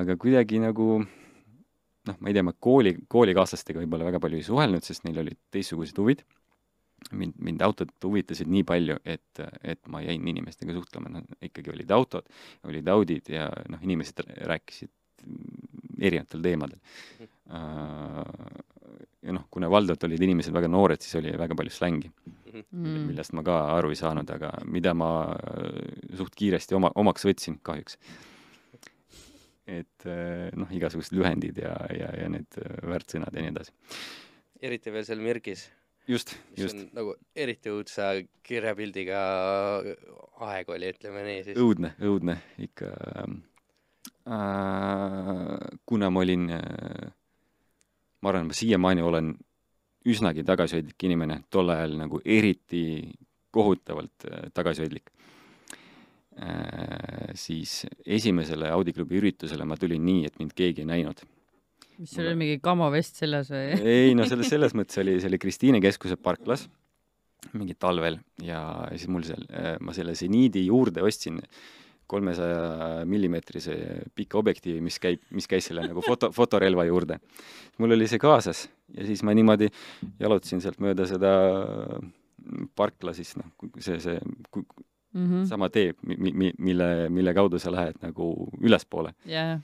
[0.00, 1.04] aga kuidagi nagu
[2.06, 5.38] noh, ma ei tea, ma kooli, koolikaaslastega võib-olla väga palju ei suhelnud, sest neil olid
[5.54, 6.22] teistsugused huvid.
[7.12, 11.90] mind, mind autod huvitasid nii palju, et, et ma jäin inimestega suhtlema, no ikkagi olid
[11.96, 12.28] autod,
[12.68, 14.92] olid Audid ja noh, inimesed rääkisid
[16.00, 16.78] erinevatel teemadel.
[19.26, 22.10] ja noh, kuna valdavalt olid inimesed väga noored, siis oli väga palju slängi,
[22.56, 23.08] Mm.
[23.10, 27.58] millest ma ka aru ei saanud, aga mida ma äh, suht kiiresti oma, omaks võtsin
[27.60, 27.98] kahjuks.
[29.66, 32.56] et äh, noh, igasugused lühendid ja, ja, ja need
[32.86, 33.74] väärtsõnad ja nii edasi.
[34.62, 35.66] eriti veel seal Mirgis,
[36.08, 36.78] just, just.
[36.94, 38.12] nagu eriti õudsa
[38.46, 39.20] kirjapildiga
[40.46, 41.58] aeg oli, ütleme nii siis.
[41.60, 42.92] õudne, õudne ikka
[44.26, 45.66] äh,.
[45.86, 47.10] kuna ma olin äh,,
[48.22, 49.34] ma arvan, ma siiamaani olen
[50.06, 52.84] üsnagi tagasihoidlik inimene, tol ajal nagu eriti
[53.54, 55.10] kohutavalt äh, tagasihoidlik
[56.38, 61.26] äh,, siis esimesele Audi klubi üritusele ma tulin nii, et mind keegi ei näinud.
[61.98, 63.78] Mis sul oli, mingi kamovest seljas või?
[63.96, 66.66] ei no selles, selles mõttes oli, see oli Kristiine keskuse parklas
[67.56, 68.60] mingi talvel ja
[68.96, 69.44] siis mul seal,
[69.84, 71.40] ma selle seniidi juurde ostsin
[72.06, 73.74] kolmesaja millimeetrise
[74.14, 77.18] pika objektiivi, mis käib, mis käis selle nagu foto, fotorelva juurde.
[77.78, 79.68] mul oli see kaasas ja siis ma niimoodi
[80.20, 81.32] jalutasin sealt mööda seda
[82.78, 85.46] parkla siis noh, see, see mm -hmm.
[85.46, 89.60] sama tee, mi-, mi-, mille, mille kaudu sa lähed nagu ülespoole yeah..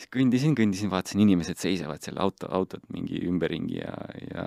[0.00, 3.94] Siis kõndisin, kõndisin, vaatasin, inimesed seisavad seal auto, autod mingi ümberringi ja,
[4.30, 4.46] ja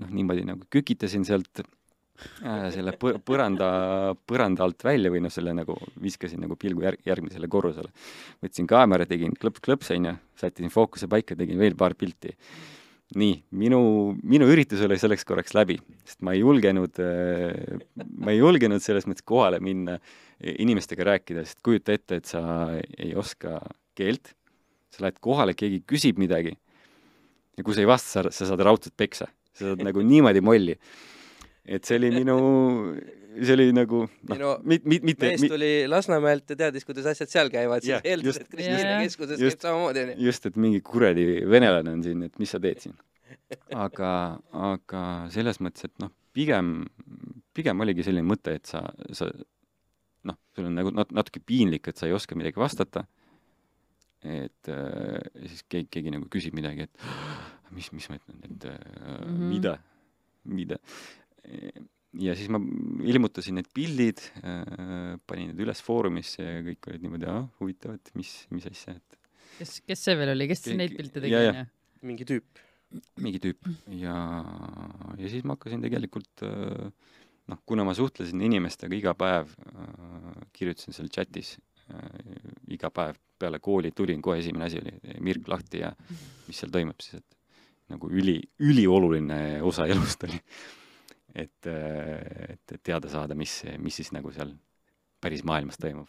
[0.00, 3.68] noh, niimoodi nagu kükitasin sealt äh, selle põr-, põranda,
[4.28, 7.92] põranda alt välja või noh, selle nagu viskasin nagu pilgu järg-, järgmisele korrusele.
[8.44, 12.32] võtsin kaamera, tegin klõps-klõps, onju, sättisin fookuse paika, tegin veel paar pilti.
[13.20, 13.80] nii, minu,
[14.24, 15.76] minu üritus oli selleks korraks läbi,
[16.08, 16.96] sest ma ei julgenud,
[18.24, 19.98] ma ei julgenud selles mõttes kohale minna
[20.40, 22.40] inimestega rääkida, sest kujuta ette, et sa
[22.72, 23.60] ei oska
[23.94, 24.32] keelt,
[24.94, 28.96] sa lähed kohale, keegi küsib midagi ja kui sa ei vasta, sa, sa saad raudselt
[28.96, 29.28] peksa.
[29.54, 30.78] sa saad nagu niimoodi molli
[31.64, 32.36] et see oli minu,
[33.40, 37.32] see oli nagu noh no, mit, mit, mitte mees tuli Lasnamäelt ja teadis, kuidas asjad
[37.32, 39.00] seal käivad, siis Jah, eeldas, et Kristiine Jah.
[39.06, 39.56] keskuses Just.
[39.56, 40.18] käib samamoodi, onju.
[40.28, 42.98] just, et mingi kuradi venelane on siin, et mis sa teed siin.
[43.72, 44.12] aga,
[44.68, 45.02] aga
[45.32, 46.76] selles mõttes, et noh, pigem,
[47.56, 48.84] pigem oligi selline mõte, et sa,
[49.16, 49.30] sa
[50.28, 53.06] noh, sul on nagu nat-, natuke piinlik, et sa ei oska midagi vastata,
[54.24, 58.68] et äh, ja siis keegi, keegi nagu küsib midagi, et mis, mis ma ütlen, et
[58.70, 59.34] äh, mm.
[59.34, 59.50] -hmm.
[59.50, 59.74] mida,
[60.44, 60.78] mida.
[62.14, 62.60] ja siis ma
[63.04, 68.12] ilmutasin need pildid äh,, panin need üles Foorumisse ja kõik olid niimoodi, ah, huvitav, et
[68.14, 69.18] mis, mis asja, et
[69.58, 71.52] kes, kes see veel oli, kes Keegi- neid pilte tegi, ja, ja.
[71.52, 71.66] onju?
[72.04, 72.62] mingi tüüp.
[73.24, 74.16] mingi tüüp ja,
[75.18, 76.88] ja siis ma hakkasin tegelikult äh,
[77.50, 81.56] noh, kuna ma suhtlesin inimestega iga päev äh,, kirjutasin seal chatis
[81.90, 82.44] äh,
[82.76, 85.92] iga päev peale kooli tulin, kohe esimene asi oli Mirk lahti ja
[86.48, 90.40] mis seal toimub siis, et nagu üli, ülioluline osa elust oli.
[91.34, 94.54] et, et, et teada saada, mis, mis siis nagu seal
[95.24, 96.08] päris maailmas toimub.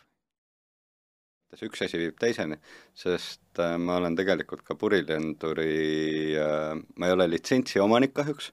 [1.63, 2.57] üks asi viib teiseni,
[2.99, 8.49] sest äh, ma olen tegelikult ka purilenduri ma ei ole litsentsi omanik kahjuks,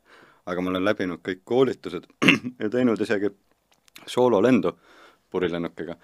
[0.46, 2.06] aga ma olen läbinud kõik koolitused
[2.62, 3.30] ja teinud isegi
[4.06, 4.76] soololendu
[5.30, 5.98] purilennukiga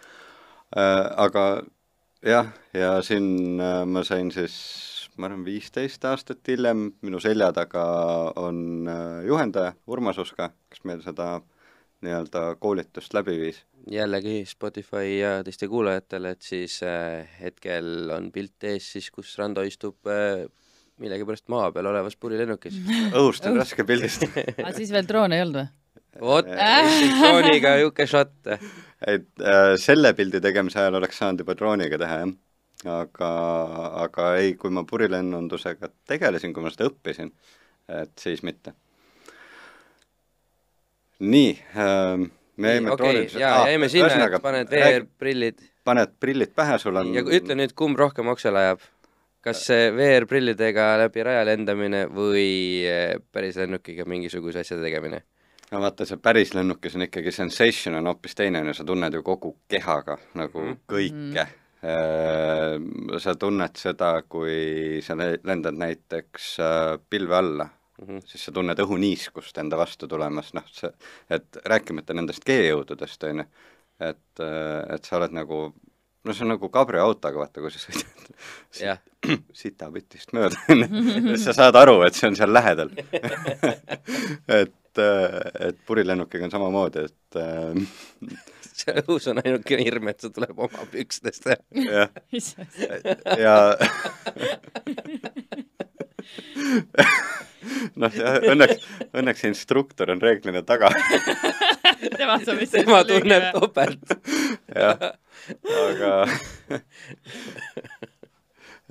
[0.74, 1.44] aga
[2.24, 4.56] jah, ja siin äh, ma sain siis,
[5.18, 7.84] ma arvan, viisteist aastat hiljem, minu selja taga
[8.40, 11.38] on äh, juhendaja Urmas Uska, kes meil seda
[12.04, 18.64] nii-öelda koolitust läbi viis jällegi Spotify ja teiste kuulajatele, et siis äh, hetkel on pilt
[18.68, 20.10] ees siis, kus Rando istub
[20.98, 22.74] millegipärast maa peal olevas purilennukis.
[23.14, 25.68] õhust on raske pildistada aga siis veel droone ei olnud või?
[26.20, 28.50] Vot, drooniga niisugune šott.
[29.06, 32.34] et äh, selle pildi tegemise ajal oleks saanud juba drooniga teha, jah.
[32.98, 33.30] aga,
[34.04, 37.32] aga ei, kui ma purilennundusega tegelesin, kui ma seda õppisin,
[38.02, 38.74] et siis mitte.
[41.18, 46.52] nii äh,, me jäime okei, drooniduse- jaa, aa, jäime sinna, et paned VR-prillid paned prillid
[46.54, 48.84] pähe, sul on ja ütle nüüd, kumb rohkem oksele ajab?
[49.44, 52.48] kas see VR-prillidega läbi raja lendamine või
[52.90, 55.22] äh, päris lennukiga mingisuguse asja tegemine?
[55.72, 59.14] No vaata, see päris lennukis on ikkagi sensation on hoopis teine, on ju, sa tunned
[59.14, 60.76] ju kogu kehaga nagu Mhm.
[60.88, 61.46] kõike
[61.82, 63.18] mm..
[63.22, 68.16] sa tunned seda, kui sa le- lendad näiteks äh, pilve alla mm, Mhm.
[68.16, 68.26] -hmm.
[68.26, 70.90] siis sa tunned õhuniiskust enda vastu tulemas, noh, see,
[71.30, 73.44] et rääkimata nendest G-jõududest, on ju,
[74.00, 74.40] et,
[74.94, 75.74] et sa oled nagu
[76.24, 78.30] no see on nagu kabriautoga, vaata, kui sa sõidad
[78.86, 78.98] jah,
[79.62, 82.90] sitapütist mööda, siis sa saad aru, et see on seal lähedal
[84.60, 87.48] et, et purilennukiga on samamoodi, et äh,
[88.78, 91.44] see õhus on ainukene hirm, et see tuleb oma pükstest.
[91.84, 92.08] jah,
[93.44, 93.56] ja
[98.02, 98.12] noh,
[98.52, 98.76] õnneks,
[99.12, 100.88] õnneks instruktor on reeglina taga,
[102.16, 104.06] tema saab lihtsalt tema tunneb topelt.
[104.74, 104.98] jah,
[105.86, 106.12] aga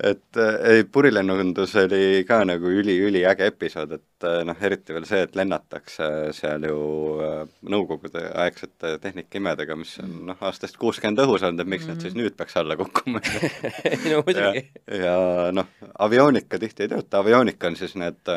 [0.02, 5.24] et äh, ei, purilennundus oli ka nagu üli-üliäge episood, et äh, noh, eriti veel see,
[5.26, 6.78] et lennatakse seal ju
[7.24, 7.40] äh,
[7.74, 11.98] nõukogude aegsete tehnikimedega, mis on noh, aastast kuuskümmend õhus olnud, et miks mm -hmm.
[11.98, 13.22] nad siis nüüd peaks alla kukkuma
[13.90, 14.64] ei no muidugi.
[14.86, 15.66] ja, ja noh,
[15.98, 18.34] aviooniga tihti ei tööta, aviooniga on siis need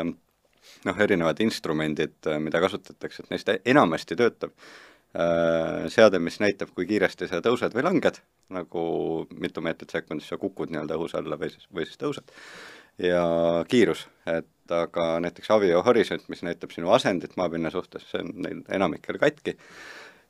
[0.84, 4.50] noh, erinevad instrumendid, mida kasutatakse, et neist enamasti töötab
[5.92, 8.20] seade, mis näitab, kui kiiresti sa tõused või langed,
[8.52, 8.84] nagu
[9.36, 12.32] mitu meetrit sekundis sa kukud nii-öelda õhus alla või siis, või siis tõused,
[13.02, 13.24] ja
[13.68, 18.62] kiirus, et aga näiteks Avio Horisont, mis näitab sinu asendit maapinna suhtes, see on neil
[18.72, 19.56] enamikel katki,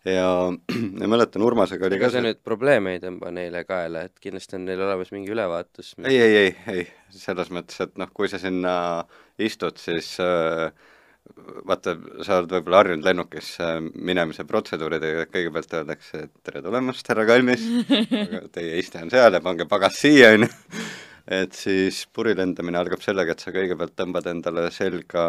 [0.09, 0.29] ja,
[1.01, 4.59] ja mäletan, Urmasega oli ega ka see nüüd probleeme ei tõmba neile kaela, et kindlasti
[4.59, 8.41] on neil olemas mingi ülevaatus ei, ei, ei, ei, selles mõttes, et noh, kui sa
[8.43, 8.75] sinna
[9.39, 10.73] istud, siis äh,
[11.69, 17.65] vaata, sa oled võib-olla harjunud lennukisse minemise protseduuridega, kõigepealt öeldakse, et tere tulemast, härra Kalmis,
[18.55, 20.51] teie iste on seal ja pange pagas siia, on ju.
[21.39, 25.25] et siis purilendamine algab sellega, et sa kõigepealt tõmbad endale selga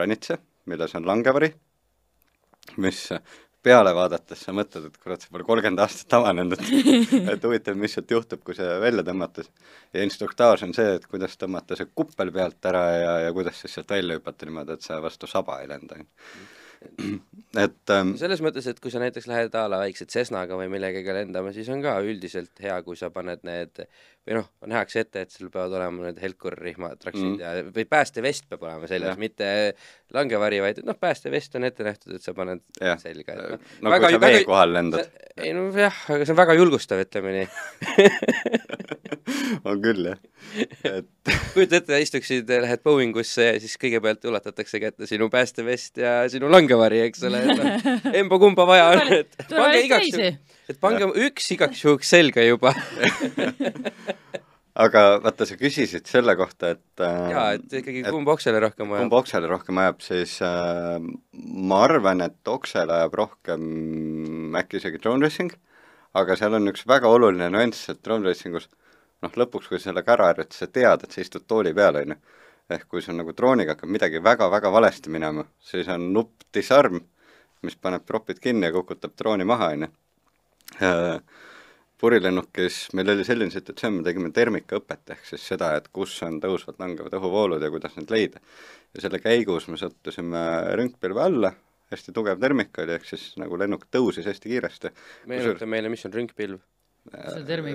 [0.00, 0.40] ranitse,
[0.70, 1.52] milles on langevari,
[2.80, 3.06] mis
[3.64, 7.96] peale vaadates sa mõtled, et kurat, see pole kolmkümmend aastat avanenud, et et huvitav, mis
[7.96, 9.46] sealt juhtub, kui see välja tõmmata.
[9.94, 13.78] ja instruktaaž on see, et kuidas tõmmata see kuppel pealt ära ja, ja kuidas siis
[13.78, 16.00] sealt välja hüpata niimoodi, et sa vastu saba ei lenda.
[17.64, 21.14] et ähm, selles mõttes, et kui sa näiteks lähed a la väikse Cessnaga või millegagi
[21.16, 23.86] lendama, siis on ka üldiselt hea, kui sa paned need
[24.24, 27.40] või noh, nähakse ette, et sul peavad olema need helkurrihma traksid mm.
[27.42, 29.48] ja, või päästevest peab olema seljas, mitte
[30.16, 32.94] langevari, vaid noh, päästevest on ette nähtud, et sa paned ja.
[33.00, 33.66] selga, et noh.
[33.84, 35.12] no väga, kui sa vee väga, kohal lendad.
[35.36, 37.48] ei no jah, aga see on väga julgustav, ütleme nii
[39.68, 40.18] on küll, jah.
[40.88, 46.48] et kujuta ette, istuksid, lähed Boeingusse ja siis kõigepealt ulatatakse kätte sinu päästevest ja sinu
[46.52, 51.50] langevari, eks ole, et noh, emba-kumba vaja on, et pange igaks juhuks et pange üks
[51.52, 52.72] igaks juhuks selga juba
[54.74, 59.04] aga vaata, sa küsisid selle kohta, et äh, jaa, et ikkagi kumb oksele rohkem ajab?
[59.04, 60.98] kumb oksele rohkem ajab, siis äh,
[61.70, 65.54] ma arvan, et oksele ajab rohkem äkki isegi drone racing,
[66.18, 68.68] aga seal on üks väga oluline nüanss, et drone racingus
[69.24, 72.16] noh, lõpuks, kui sa sellega ära harjud, sa tead, et sa istud tooli peal, on
[72.16, 72.20] ju.
[72.74, 77.02] ehk kui sul nagu drooniga hakkab midagi väga-väga valesti minema, siis on nupp disarm,
[77.64, 79.92] mis paneb propid kinni ja kukutab drooni maha, on ju
[80.82, 81.20] Äh,
[82.00, 86.80] purilennukis meil oli selline situatsioon, me tegime termikaõpet, ehk siis seda, et kus on tõusvad
[86.82, 88.42] langevad õhuvoolud ja kuidas neid leida.
[88.94, 90.42] ja selle käigus me sattusime
[90.80, 91.52] rünkpilve alla,
[91.94, 94.94] hästi tugev termik oli, ehk siis nagu lennuk tõusis hästi kiiresti.
[95.30, 96.62] meenuta meile, mis on rünkpilv?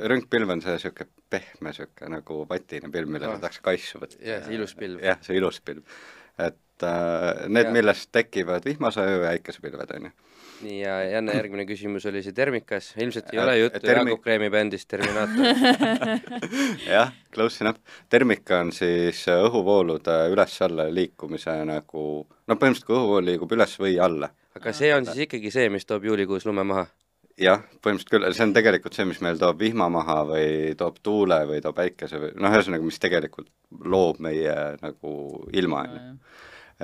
[0.10, 3.44] Rünkpilv on see niisugune pehme, niisugune nagu patine pilv, millele no.
[3.44, 4.20] tahaks kaisu võtta.
[4.26, 5.04] jah, see ilus pilv.
[5.06, 6.00] jah, see ilus pilv.
[6.40, 10.18] et äh, need, millest tekivad vihmasaju ja äikesepilved, on ju
[10.64, 14.12] nii, ja Janne, järgmine küsimus oli see Termikas, ilmselt ei ole juttu Termi...
[14.12, 16.20] Jaagup Kreemi bändist Terminaator
[16.96, 17.80] jah, close enough.
[18.10, 24.32] Termika on siis õhuvoolude üles-alla liikumise nagu, no põhimõtteliselt kui õhuvool liigub üles või alla.
[24.60, 26.88] aga see on siis ikkagi see, mis toob juulikuus lume maha?
[27.40, 30.48] jah, põhimõtteliselt küll, see on tegelikult see, mis meil toob vihma maha või
[30.80, 33.50] toob tuule või toob päikese või noh, ühesõnaga, mis tegelikult
[33.86, 35.14] loob meie nagu
[35.56, 36.18] ilma, on ju.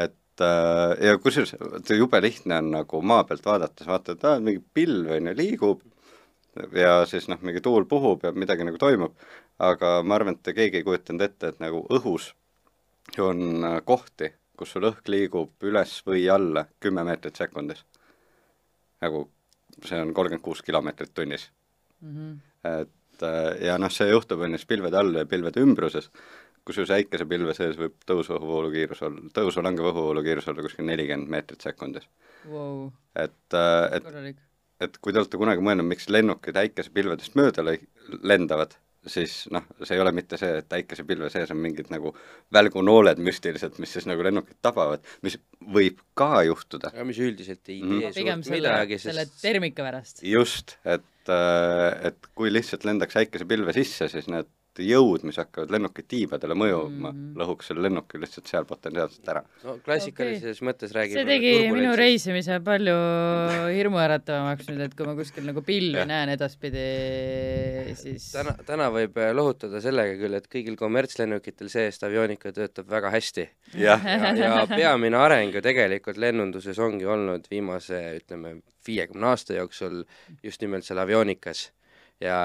[0.06, 1.56] et et äh, ja kusjuures
[1.96, 5.82] jube lihtne on nagu maa pealt vaadates, vaatad, aa, mingi pilv on ju liigub
[6.76, 9.16] ja siis noh, mingi tuul puhub ja midagi nagu toimub,
[9.60, 12.34] aga ma arvan, et keegi ei kujutanud ette, et nagu õhus
[13.20, 17.86] on äh, kohti, kus sul õhk liigub üles või alla kümme meetrit sekundis.
[19.02, 19.30] nagu
[19.84, 21.50] see on kolmkümmend kuus kilomeetrit tunnis
[22.02, 22.12] mm.
[22.16, 22.82] -hmm.
[22.82, 26.12] et äh, ja noh, see juhtub on ju siis pilvede all ja pilvede ümbruses
[26.66, 31.66] kusjuures äikesepilve sees võib tõusvõhuvoolu kiirus olla, tõusva langeva õhuvoolu kiirus olla kuskil nelikümmend meetrit
[31.66, 32.08] sekundis
[32.50, 32.88] wow..
[33.14, 34.42] et, äh, et,
[34.88, 37.66] et kui te olete kunagi mõelnud, miks lennukid äikesepilvedest mööda
[38.26, 38.76] lendavad,
[39.10, 42.16] siis noh, see ei ole mitte see, et äikesepilve sees on mingid nagu
[42.54, 45.38] välgunooled müstiliselt, mis siis nagu lennukit tabavad, mis
[45.76, 46.92] võib ka juhtuda.
[46.94, 48.02] aga mis üldiselt ei mm.
[48.02, 49.08] tee pigem selle, sest...
[49.12, 50.26] selle termika pärast.
[50.26, 54.50] just, et, äh, et kui lihtsalt lendaks äikesepilve sisse, siis need
[54.84, 57.36] jõud, mis hakkavad lennuki tiibadele mõjuma mm, -hmm.
[57.40, 59.44] lõhuks selle lennuki lihtsalt seal potentsiaalselt ära.
[59.64, 60.68] no klassikalises okay.
[60.70, 62.96] mõttes räägime see tegi minu reisimise palju
[63.76, 66.86] hirmuäratavamaks nüüd, et kui ma kuskil nagu pilvi näen edaspidi,
[68.00, 73.14] siis täna, täna võib äh, lohutada sellega küll, et kõigil kommertslennukitel see-eest avionika töötab väga
[73.16, 73.48] hästi.
[73.80, 74.00] ja,
[74.42, 80.04] ja peamine areng ju tegelikult lennunduses ongi olnud viimase, ütleme, viiekümne aasta jooksul
[80.44, 81.70] just nimelt seal avionikas
[82.24, 82.36] ja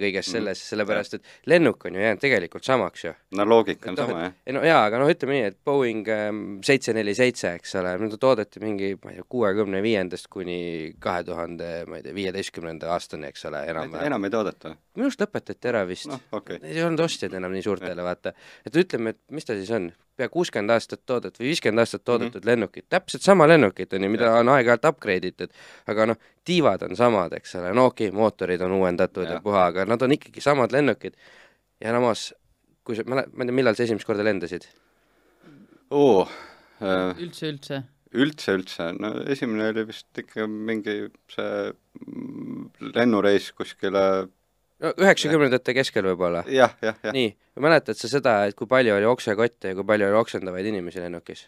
[0.00, 0.32] kõiges mm.
[0.32, 3.12] selles, sellepärast et lennuk on ju jäänud tegelikult samaks ju.
[3.36, 4.36] no loogika on et, sama, jah.
[4.48, 7.92] ei no jaa, aga noh, ütleme nii, et Boeing ähm, seitse neli seitse, eks ole,
[8.00, 10.60] nüüd toodeti mingi, ma ei tea, kuuekümne viiendast kuni
[11.02, 14.08] kahe tuhande, ma ei tea, viieteistkümnenda aastani, eks ole, enam-vähem.
[14.08, 14.74] enam ei toodeta?
[14.98, 16.58] Minu arust lõpetati ära vist okei okay..
[16.66, 18.32] ei olnud ostjaid enam nii suurtele, vaata.
[18.66, 22.40] et ütleme, et mis ta siis on, pea kuuskümmend aastat toodet või viiskümmend aastat toodetud
[22.40, 22.50] mm -hmm.
[22.50, 25.54] lennukit, täpselt sama lennukit on ju, mida on aeg-ajalt upgrade itud,
[25.86, 29.44] aga noh, tiivad on samad, eks ole, no okei okay,, mootorid on uuendatud ja, ja
[29.44, 31.14] puha, aga nad on ikkagi samad lennukid.
[31.80, 32.32] ja samas,
[32.84, 34.66] kui sa, ma ei tea, millal sa esimest korda lendasid?
[35.90, 36.26] oo
[36.82, 37.82] äh,, üldse, üldse.
[38.12, 40.98] üldse, üldse, no esimene oli vist ikka mingi
[41.30, 41.70] see
[42.94, 44.37] lennureis kuskile no
[44.78, 46.44] üheksakümnendate keskel võib-olla.
[46.52, 47.14] jah, jah, jah.
[47.14, 51.02] nii, mäletad sa seda, et kui palju oli oksekotte ja kui palju oli oksendavaid inimesi
[51.02, 51.46] lennukis?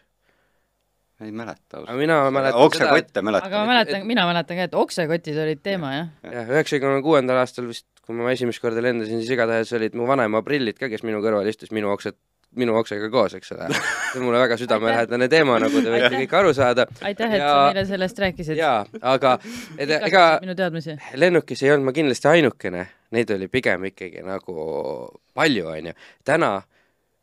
[1.21, 3.51] ei mäleta aga mina mäletan seda, et oksekotte mäletan.
[3.51, 6.11] aga ma mäletan, mina mäletan ka, et oksekotid olid teema, jah.
[6.25, 10.43] jah, üheksakümne kuuendal aastal vist, kui ma esimest korda lendasin, siis igatahes olid mu vanaema
[10.47, 12.17] prillid ka, kes minu kõrval istus minu oksed,
[12.57, 13.69] minu oksega koos, eks ole.
[13.75, 16.87] see on mulle väga südamelähedane teema, nagu te võite kõik aru saada.
[17.01, 18.57] aitäh, et Ja- sa meile sellest rääkisid.
[18.59, 19.39] jaa, aga
[19.79, 20.97] et ega minu teadmisi.
[21.15, 25.93] lennukis ei olnud ma kindlasti ainukene, neid oli pigem ikkagi nagu palju, onju.
[26.25, 26.63] täna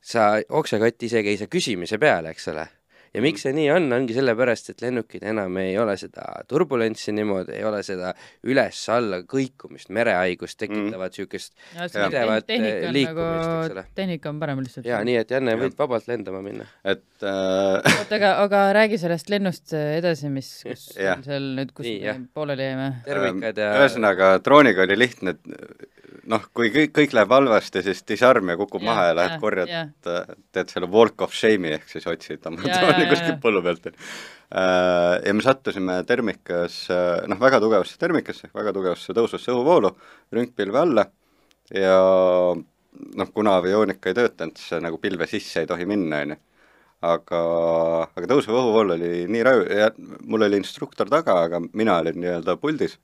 [0.02, 2.68] sa oksekotti isegi ei saa küsimise peale, eks ole.
[3.13, 7.56] Ja miks see nii on, ongi sellepärast, et lennukid enam ei ole seda turbulentsi niimoodi,
[7.58, 8.13] ei ole seda
[8.48, 13.86] üles-alla kõikumist, merehaigust tekitavat siukest pidevat eh, liikumist, eks ole.
[13.98, 14.88] tehnika on parem lihtsalt.
[14.89, 16.67] jaa, nii et Janne, võid vabalt lendama minna.
[16.84, 20.89] et äh, oota, aga, aga räägi sellest lennust edasi, mis, kus
[21.28, 22.89] seal nüüd, kus Nii, me pooleli jäime.
[23.06, 25.93] tervikad ja ühesõnaga, drooniga oli lihtne, et
[26.32, 29.72] noh, kui kõik, kõik läheb halvasti, siis disarm ja kukub Jah, maha ja lähed korjad
[30.04, 33.91] teed selle walk of shame'i ehk siis otsid oma drooni kuskilt põllu pealt.
[35.28, 36.86] ja me sattusime termikas,
[37.28, 39.91] noh, väga tugevasse termikasse, väga tugevasse tõusvasse õhuvoolu,
[40.36, 41.08] rünkpilve alla
[41.76, 41.98] ja
[42.56, 46.39] noh, kuna avioonika ei töötanud, siis nagu pilve sisse ei tohi minna, onju
[47.06, 47.41] aga,
[48.17, 49.89] aga tõusev õhuvool oli nii raju ja
[50.26, 52.98] mul oli instruktor taga, aga mina olin nii-öelda puldis.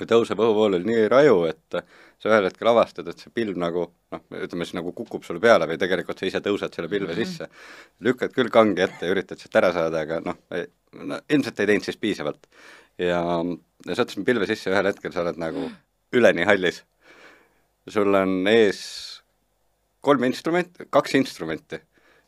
[0.00, 1.82] tõusev õhuvool oli nii raju, et
[2.20, 5.68] sa ühel hetkel avastad, et see pilv nagu noh, ütleme siis nagu kukub sulle peale
[5.70, 7.48] või tegelikult sa ise tõused selle pilve sisse.
[8.04, 10.38] lükkad küll kangi ette ja üritad sealt ära saada, aga noh,
[11.00, 12.48] no ilmselt ei teinud siis piisavalt.
[13.00, 13.20] ja,
[13.86, 15.70] ja sattusin pilve sisse, ühel hetkel sa oled nagu
[16.12, 16.82] üleni hallis.
[17.88, 18.82] sul on ees
[20.04, 21.80] kolm instrumenti, kaks instrumenti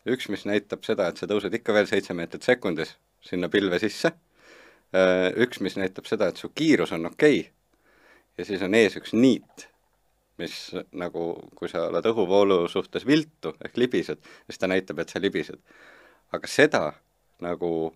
[0.08, 4.10] üks, mis näitab seda, et sa tõused ikka veel seitse meetrit sekundis sinna pilve sisse,
[4.92, 7.52] üks, mis näitab seda, et su kiirus on okei okay.
[8.38, 9.68] ja siis on ees üks niit,
[10.40, 10.56] mis
[10.96, 11.24] nagu,
[11.58, 15.60] kui sa oled õhuvoolu suhtes viltu ehk libised, siis ta näitab, et sa libised.
[16.32, 16.82] aga seda
[17.44, 17.92] nagu,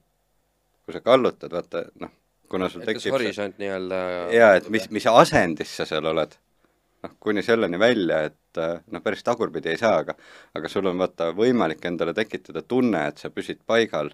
[0.84, 2.12] kui sa kallutad, vaata noh,
[2.50, 4.00] kuna sul tekib horisont nii-öelda
[4.34, 6.36] jaa, et mis, mis asendis sa seal oled.
[7.04, 8.60] noh, kuni selleni välja, et
[8.92, 10.16] noh, päris tagurpidi ei saa, aga
[10.56, 14.12] aga sul on vaata võimalik endale tekitada tunne, et sa püsid paigal,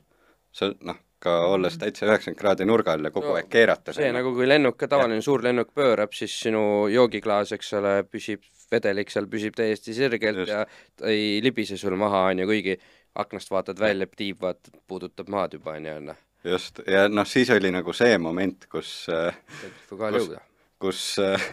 [0.53, 3.97] sa noh, ka olles täitsa üheksakümmend kraadi nurga all ja kogu No, aeg keerates.
[3.97, 9.11] see nagu, kui lennuk, tavaline suur lennuk pöörab, siis sinu joogiklaas, eks ole, püsib, vedelik
[9.13, 10.51] seal püsib täiesti sirgelt Just.
[10.51, 10.65] ja
[10.99, 12.77] ta ei libise sul maha, on ju, kuigi
[13.23, 16.17] aknast vaatad välja, tiib vaatad, puudutab maad juba, on ju, noh.
[16.45, 19.35] just, ja noh, siis oli nagu see moment, kus äh,
[19.93, 20.33] Kus-
[20.83, 21.45] kus äh,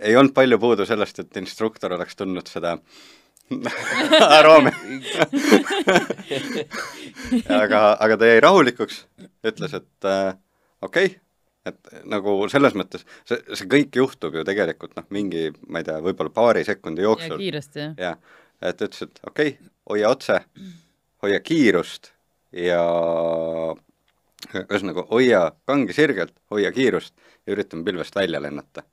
[0.00, 2.76] ei olnud palju puudu sellest, et instruktor oleks tundnud seda
[4.38, 4.72] aroomi.
[7.48, 9.02] aga, aga ta jäi rahulikuks,
[9.46, 10.32] ütles, et äh,
[10.82, 11.18] okei okay,,
[11.68, 16.00] et nagu selles mõttes see, see kõik juhtub ju tegelikult noh, mingi, ma ei tea,
[16.04, 17.38] võib-olla paari sekundi jooksul.
[17.40, 17.94] kiiresti, jah.
[18.00, 20.40] jah, et ütles, et okei okay,, hoia otse,
[21.24, 22.12] hoia kiirust
[22.54, 22.80] ja
[24.52, 27.14] ühesõnaga hoia kangi sirgelt, hoia kiirust
[27.46, 28.84] ja üritame pilvest välja lennata.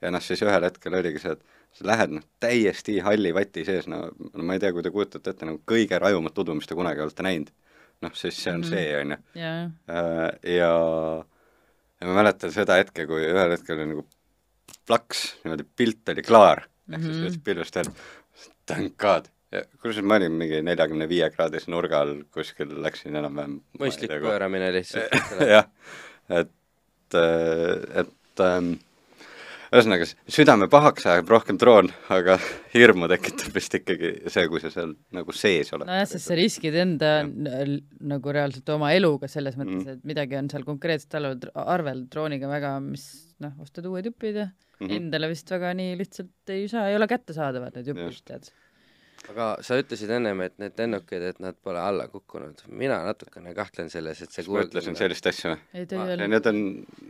[0.00, 3.86] ja noh, siis ühel hetkel oligi see, et sa lähed noh, täiesti halli vati sees,
[3.90, 6.74] no, no ma ei tea, kui te kujutate ette nagu kõige rajumat udu, mis te
[6.78, 7.50] kunagi olete näinud.
[8.04, 8.68] noh, siis see on Mhm.
[8.68, 9.16] see, on ju.
[9.40, 9.52] ja,
[10.44, 10.72] ja,
[12.00, 14.02] ja ma mäletan seda hetke, kui ühel hetkel oli nagu
[14.86, 17.24] plaks, niimoodi pilt oli klaar, ehk siis Mhm.
[17.26, 17.92] võtsid pilvest välja,
[18.66, 19.30] thank god.
[19.80, 24.10] kusjuures ma olin mingi neljakümne viie kraadise nurga all kuskil, läksin enam-vähem mõistlik.
[24.20, 25.14] pööramine lihtsalt,
[25.54, 25.68] jah,
[26.28, 26.50] et,
[27.14, 28.72] et ähm,
[29.74, 32.36] ühesõnaga, südame pahaks ajab rohkem droon, aga
[32.74, 35.88] hirmu tekitab vist ikkagi see, kui sa seal nagu sees oled.
[35.90, 39.88] nojah, sest sa riskid enda n- nagu reaalselt oma eluga selles mõttes, Mhm.
[39.98, 43.06] et midagi on seal konkreetselt arvel, arvel drooniga väga, mis
[43.40, 44.48] noh, ostad uued jupid ja
[44.80, 44.90] Mhm.
[44.90, 48.50] endale vist väga nii lihtsalt ei saa, ei ole kättesaadavad need jupid, tead.
[49.32, 52.64] Aga sa ütlesid ennem, et need lennukid, et nad pole alla kukkunud.
[52.68, 56.28] mina natukene kahtlen selles, et see ma ütlesin sellist asja või?
[56.28, 56.60] Need on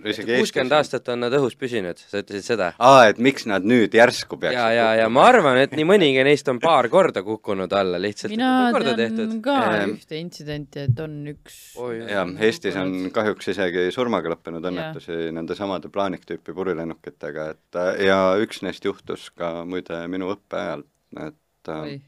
[0.05, 2.73] isegi kuuskümmend aastat on nad õhus püsinud, sa ütlesid seda?
[2.79, 6.25] aa, et miks nad nüüd järsku peaksid ja, ja, ja ma arvan, et nii mõnigi
[6.27, 9.39] neist on paar korda kukkunud alla, lihtsalt mina korda tean tehtud.
[9.45, 9.95] ka Ehm.
[9.99, 11.59] ühte intsidenti, et on üks
[12.09, 18.85] jah, Eestis on kahjuks isegi surmaga lõppenud õnnetusi nendesamade plaaniktüüpi purilennukitega, et ja üks neist
[18.87, 20.85] juhtus ka muide minu õppeajal,
[21.27, 21.39] et
[21.73, 21.99] äh, oi.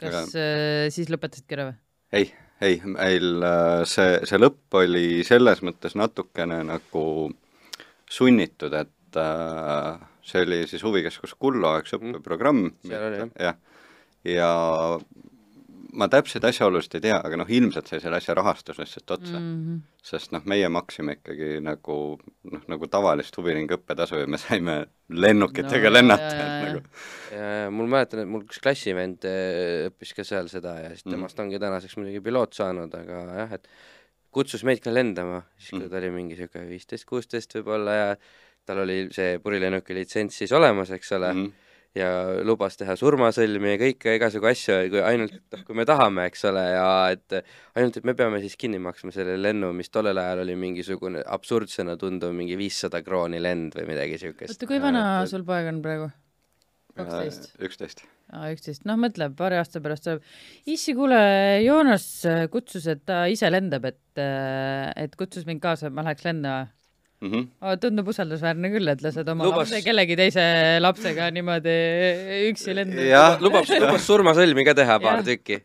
[0.00, 1.78] kas äh, siis lõpetasidki ära või?
[2.20, 2.30] ei,
[2.64, 7.04] ei, meil äh, see, see lõpp oli selles mõttes natukene nagu
[8.08, 13.58] sunnitud, et äh, see oli siis huvikeskus Kullo, eks õppeprogramm, Seal oli, jah.
[14.28, 14.50] ja
[15.98, 19.44] ma täpseid asjaolusid ei tea, aga noh, ilmselt sai selle asja rahastus lihtsalt otsa mm.
[19.48, 19.64] mm.
[19.64, 19.82] -hmm.
[20.10, 21.98] sest noh, meie maksime ikkagi nagu
[22.52, 24.78] noh, nagu tavalist huviringi õppetasu ja me saime
[25.08, 26.82] lennukitega No, lennata, et nagu
[27.34, 31.38] ja mul mäletan, et mul üks klassivend eh, õppis ka seal seda ja siis temast
[31.40, 33.70] ongi tänaseks muidugi piloot saanud, aga jah, et
[34.34, 35.90] kutsus meid ka lendama, siis kui Mhm.
[35.90, 38.10] ta oli mingi sihuke viisteist, kuusteist võib-olla ja
[38.68, 41.44] tal oli see purilennuki litsents siis olemas, eks ole mm.
[41.44, 41.67] -hmm.
[41.96, 42.08] Ja
[42.44, 46.62] lubas teha surmasõlmi ja kõike igasugu asju, kui ainult, noh, kui me tahame, eks ole,
[46.74, 47.38] ja et
[47.78, 51.96] ainult, et me peame siis kinni maksma selle lennu, mis tollel ajal oli mingisugune absurdsena
[52.00, 54.54] tunduv mingi viissada krooni lend või midagi siukest.
[54.54, 56.10] oota, kui vana et- sul poeg on praegu?
[56.98, 57.52] kaksteist?
[57.54, 58.00] äh, üksteist.
[58.34, 60.24] aa, üksteist, noh mõtle, paari aasta pärast tuleb,
[60.66, 61.18] issi, kuule,
[61.64, 66.26] Joonas äh, kutsus, et ta ise lendab, et, et kutsus mind kaasa, et ma läheks
[66.26, 66.68] lendama.
[67.20, 67.48] Mhm.
[67.82, 70.44] tundub usaldusväärne küll, et lased oma Lubas- lapse kellegi teise
[70.78, 71.72] lapsega niimoodi
[72.52, 73.08] üksi lendama.
[73.08, 75.58] jah, lubab, lubas surmasõlmi ka teha paar tükki.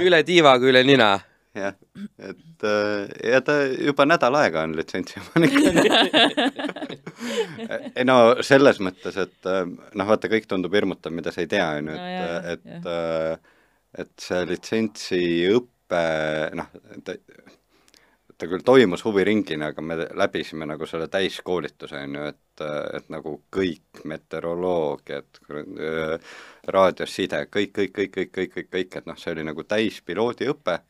[0.00, 1.10] üle tiiva kui üle nina.
[1.52, 1.74] jah,
[2.16, 5.52] et äh, ja ta juba nädal aega on litsentsi omanik.
[7.98, 11.66] ei no selles mõttes, et äh, noh, vaata, kõik tundub hirmutav, mida sa ei tea,
[11.76, 13.58] on ju, No jaa, et, et äh,
[14.00, 16.04] et see litsentsiõpe,
[16.56, 16.70] noh,
[18.42, 22.64] ta küll toimus huviringina, aga me läbisime nagu selle täiskoolituse, on ju, et,
[22.98, 25.42] et nagu kõik meteoroloogiad,
[26.74, 30.80] raadioside, kõik, kõik, kõik, kõik, kõik, kõik, kõik, et noh, see oli nagu täispiloodiõpe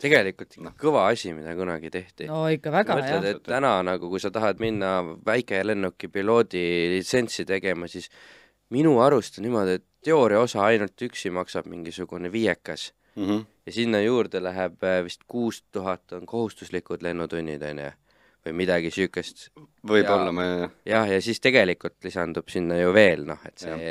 [0.00, 0.74] tegelikult ikka Noh.
[0.80, 2.26] kõva asi, mida kunagi tehti.
[2.28, 3.38] no ikka väga mõtled, jah.
[3.38, 8.10] et täna nagu, kui sa tahad minna väikelennuki piloodi litsentsi tegema, siis
[8.76, 13.24] minu arust on niimoodi, et teooria osa ainult üksi maksab mingisugune viiekas mm.
[13.24, 13.44] -hmm.
[13.66, 17.92] Ja sinna juurde läheb äh, vist kuus tuhat on kohustuslikud lennutunnid, on ju,
[18.46, 19.48] või midagi siukest.
[19.86, 20.34] võib-olla Jaa.
[20.34, 23.90] ma ei jah, ja siis tegelikult lisandub sinna ju veel noh, et see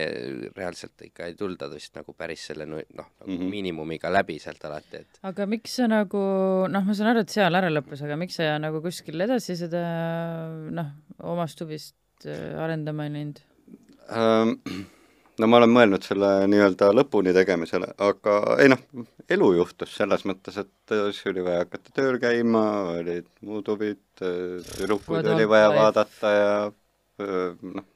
[0.55, 3.35] reaalselt ikka ei tulda vist nagu päris selle noh, nagu mm.
[3.35, 3.51] -hmm.
[3.51, 6.23] miinimumiga läbi sealt alati, et aga miks sa nagu
[6.71, 9.83] noh, ma saan aru, et seal ära lõppes, aga miks sa nagu kuskil edasi seda
[10.71, 10.91] noh,
[11.35, 13.43] omast huvist äh, arendama ei läinud?
[14.05, 14.85] Ähm,
[15.39, 18.81] no ma olen mõelnud selle nii-öelda lõpuni tegemisele, aga ei noh,
[19.31, 22.63] elu juhtus selles mõttes, et äh, siis oli vaja hakata tööl käima,
[22.95, 26.49] olid muud huvid, tüdrukuid What oli vaja vaadata ja
[27.21, 27.87] öö, noh,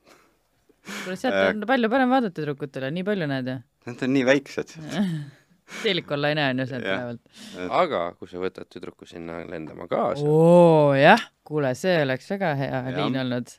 [0.90, 3.58] kuule, sealt on palju parem vaadata tüdrukutele, nii palju näed ju.
[3.90, 4.76] nad on nii väiksed.
[5.84, 7.42] teelik olla ei näe on ju sealt päevalt.
[7.82, 12.72] aga kui sa võtad tüdruku sinna lendama kaasa, oo jah, kuule, see oleks väga hea
[12.74, 12.94] Jah.
[12.98, 13.58] liin olnud.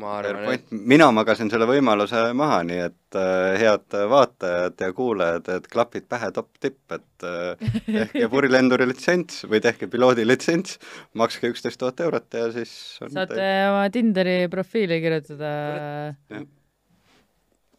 [0.00, 5.48] Ma arvan, et, mina magasin selle võimaluse maha, nii et äh, head vaatajad ja kuulajad,
[5.56, 10.78] et klapid pähe top tipp, et äh, tehke purilenduri litsents või tehke piloodi litsents,
[11.18, 12.74] makske üksteist tuhat eurot ja siis
[13.04, 15.54] on saate oma Tinderi profiili kirjutada.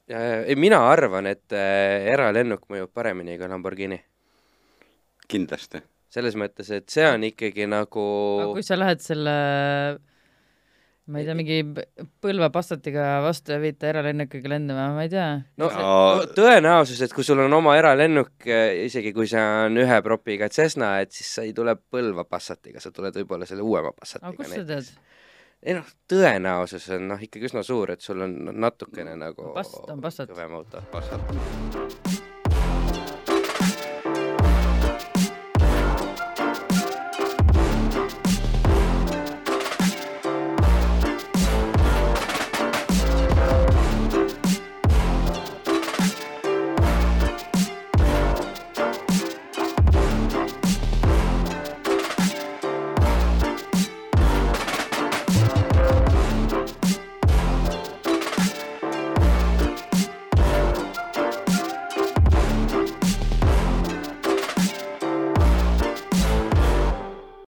[0.07, 4.01] ei mina arvan, et äh, eralennuk mõjub paremini kui Lamborghini.
[5.27, 5.83] kindlasti.
[6.09, 8.03] selles mõttes, et see on ikkagi nagu
[8.41, 9.33] aga kui sa lähed selle
[11.07, 11.57] ma ei tea, mingi
[12.23, 15.27] Põlva Passatiga vastu ja viid ta eralennukiga lendama, ma ei tea.
[15.61, 15.69] no,
[16.37, 18.47] tõenäosus, et kui sul on oma eralennuk,
[18.83, 22.91] isegi kui see on ühe propiga Cessna, et siis sa ei tule Põlva Passatiga, sa
[22.91, 24.91] tuled võib-olla selle uuema aga Passatiga kust sa tead?
[25.67, 30.03] ei noh, tõenäosus on noh, ikkagi üsna suur, et sul on natukene nagu Pass- on
[30.03, 30.29] Passat.
[30.29, 30.83] kõvem auto.
[30.93, 32.06] Passat.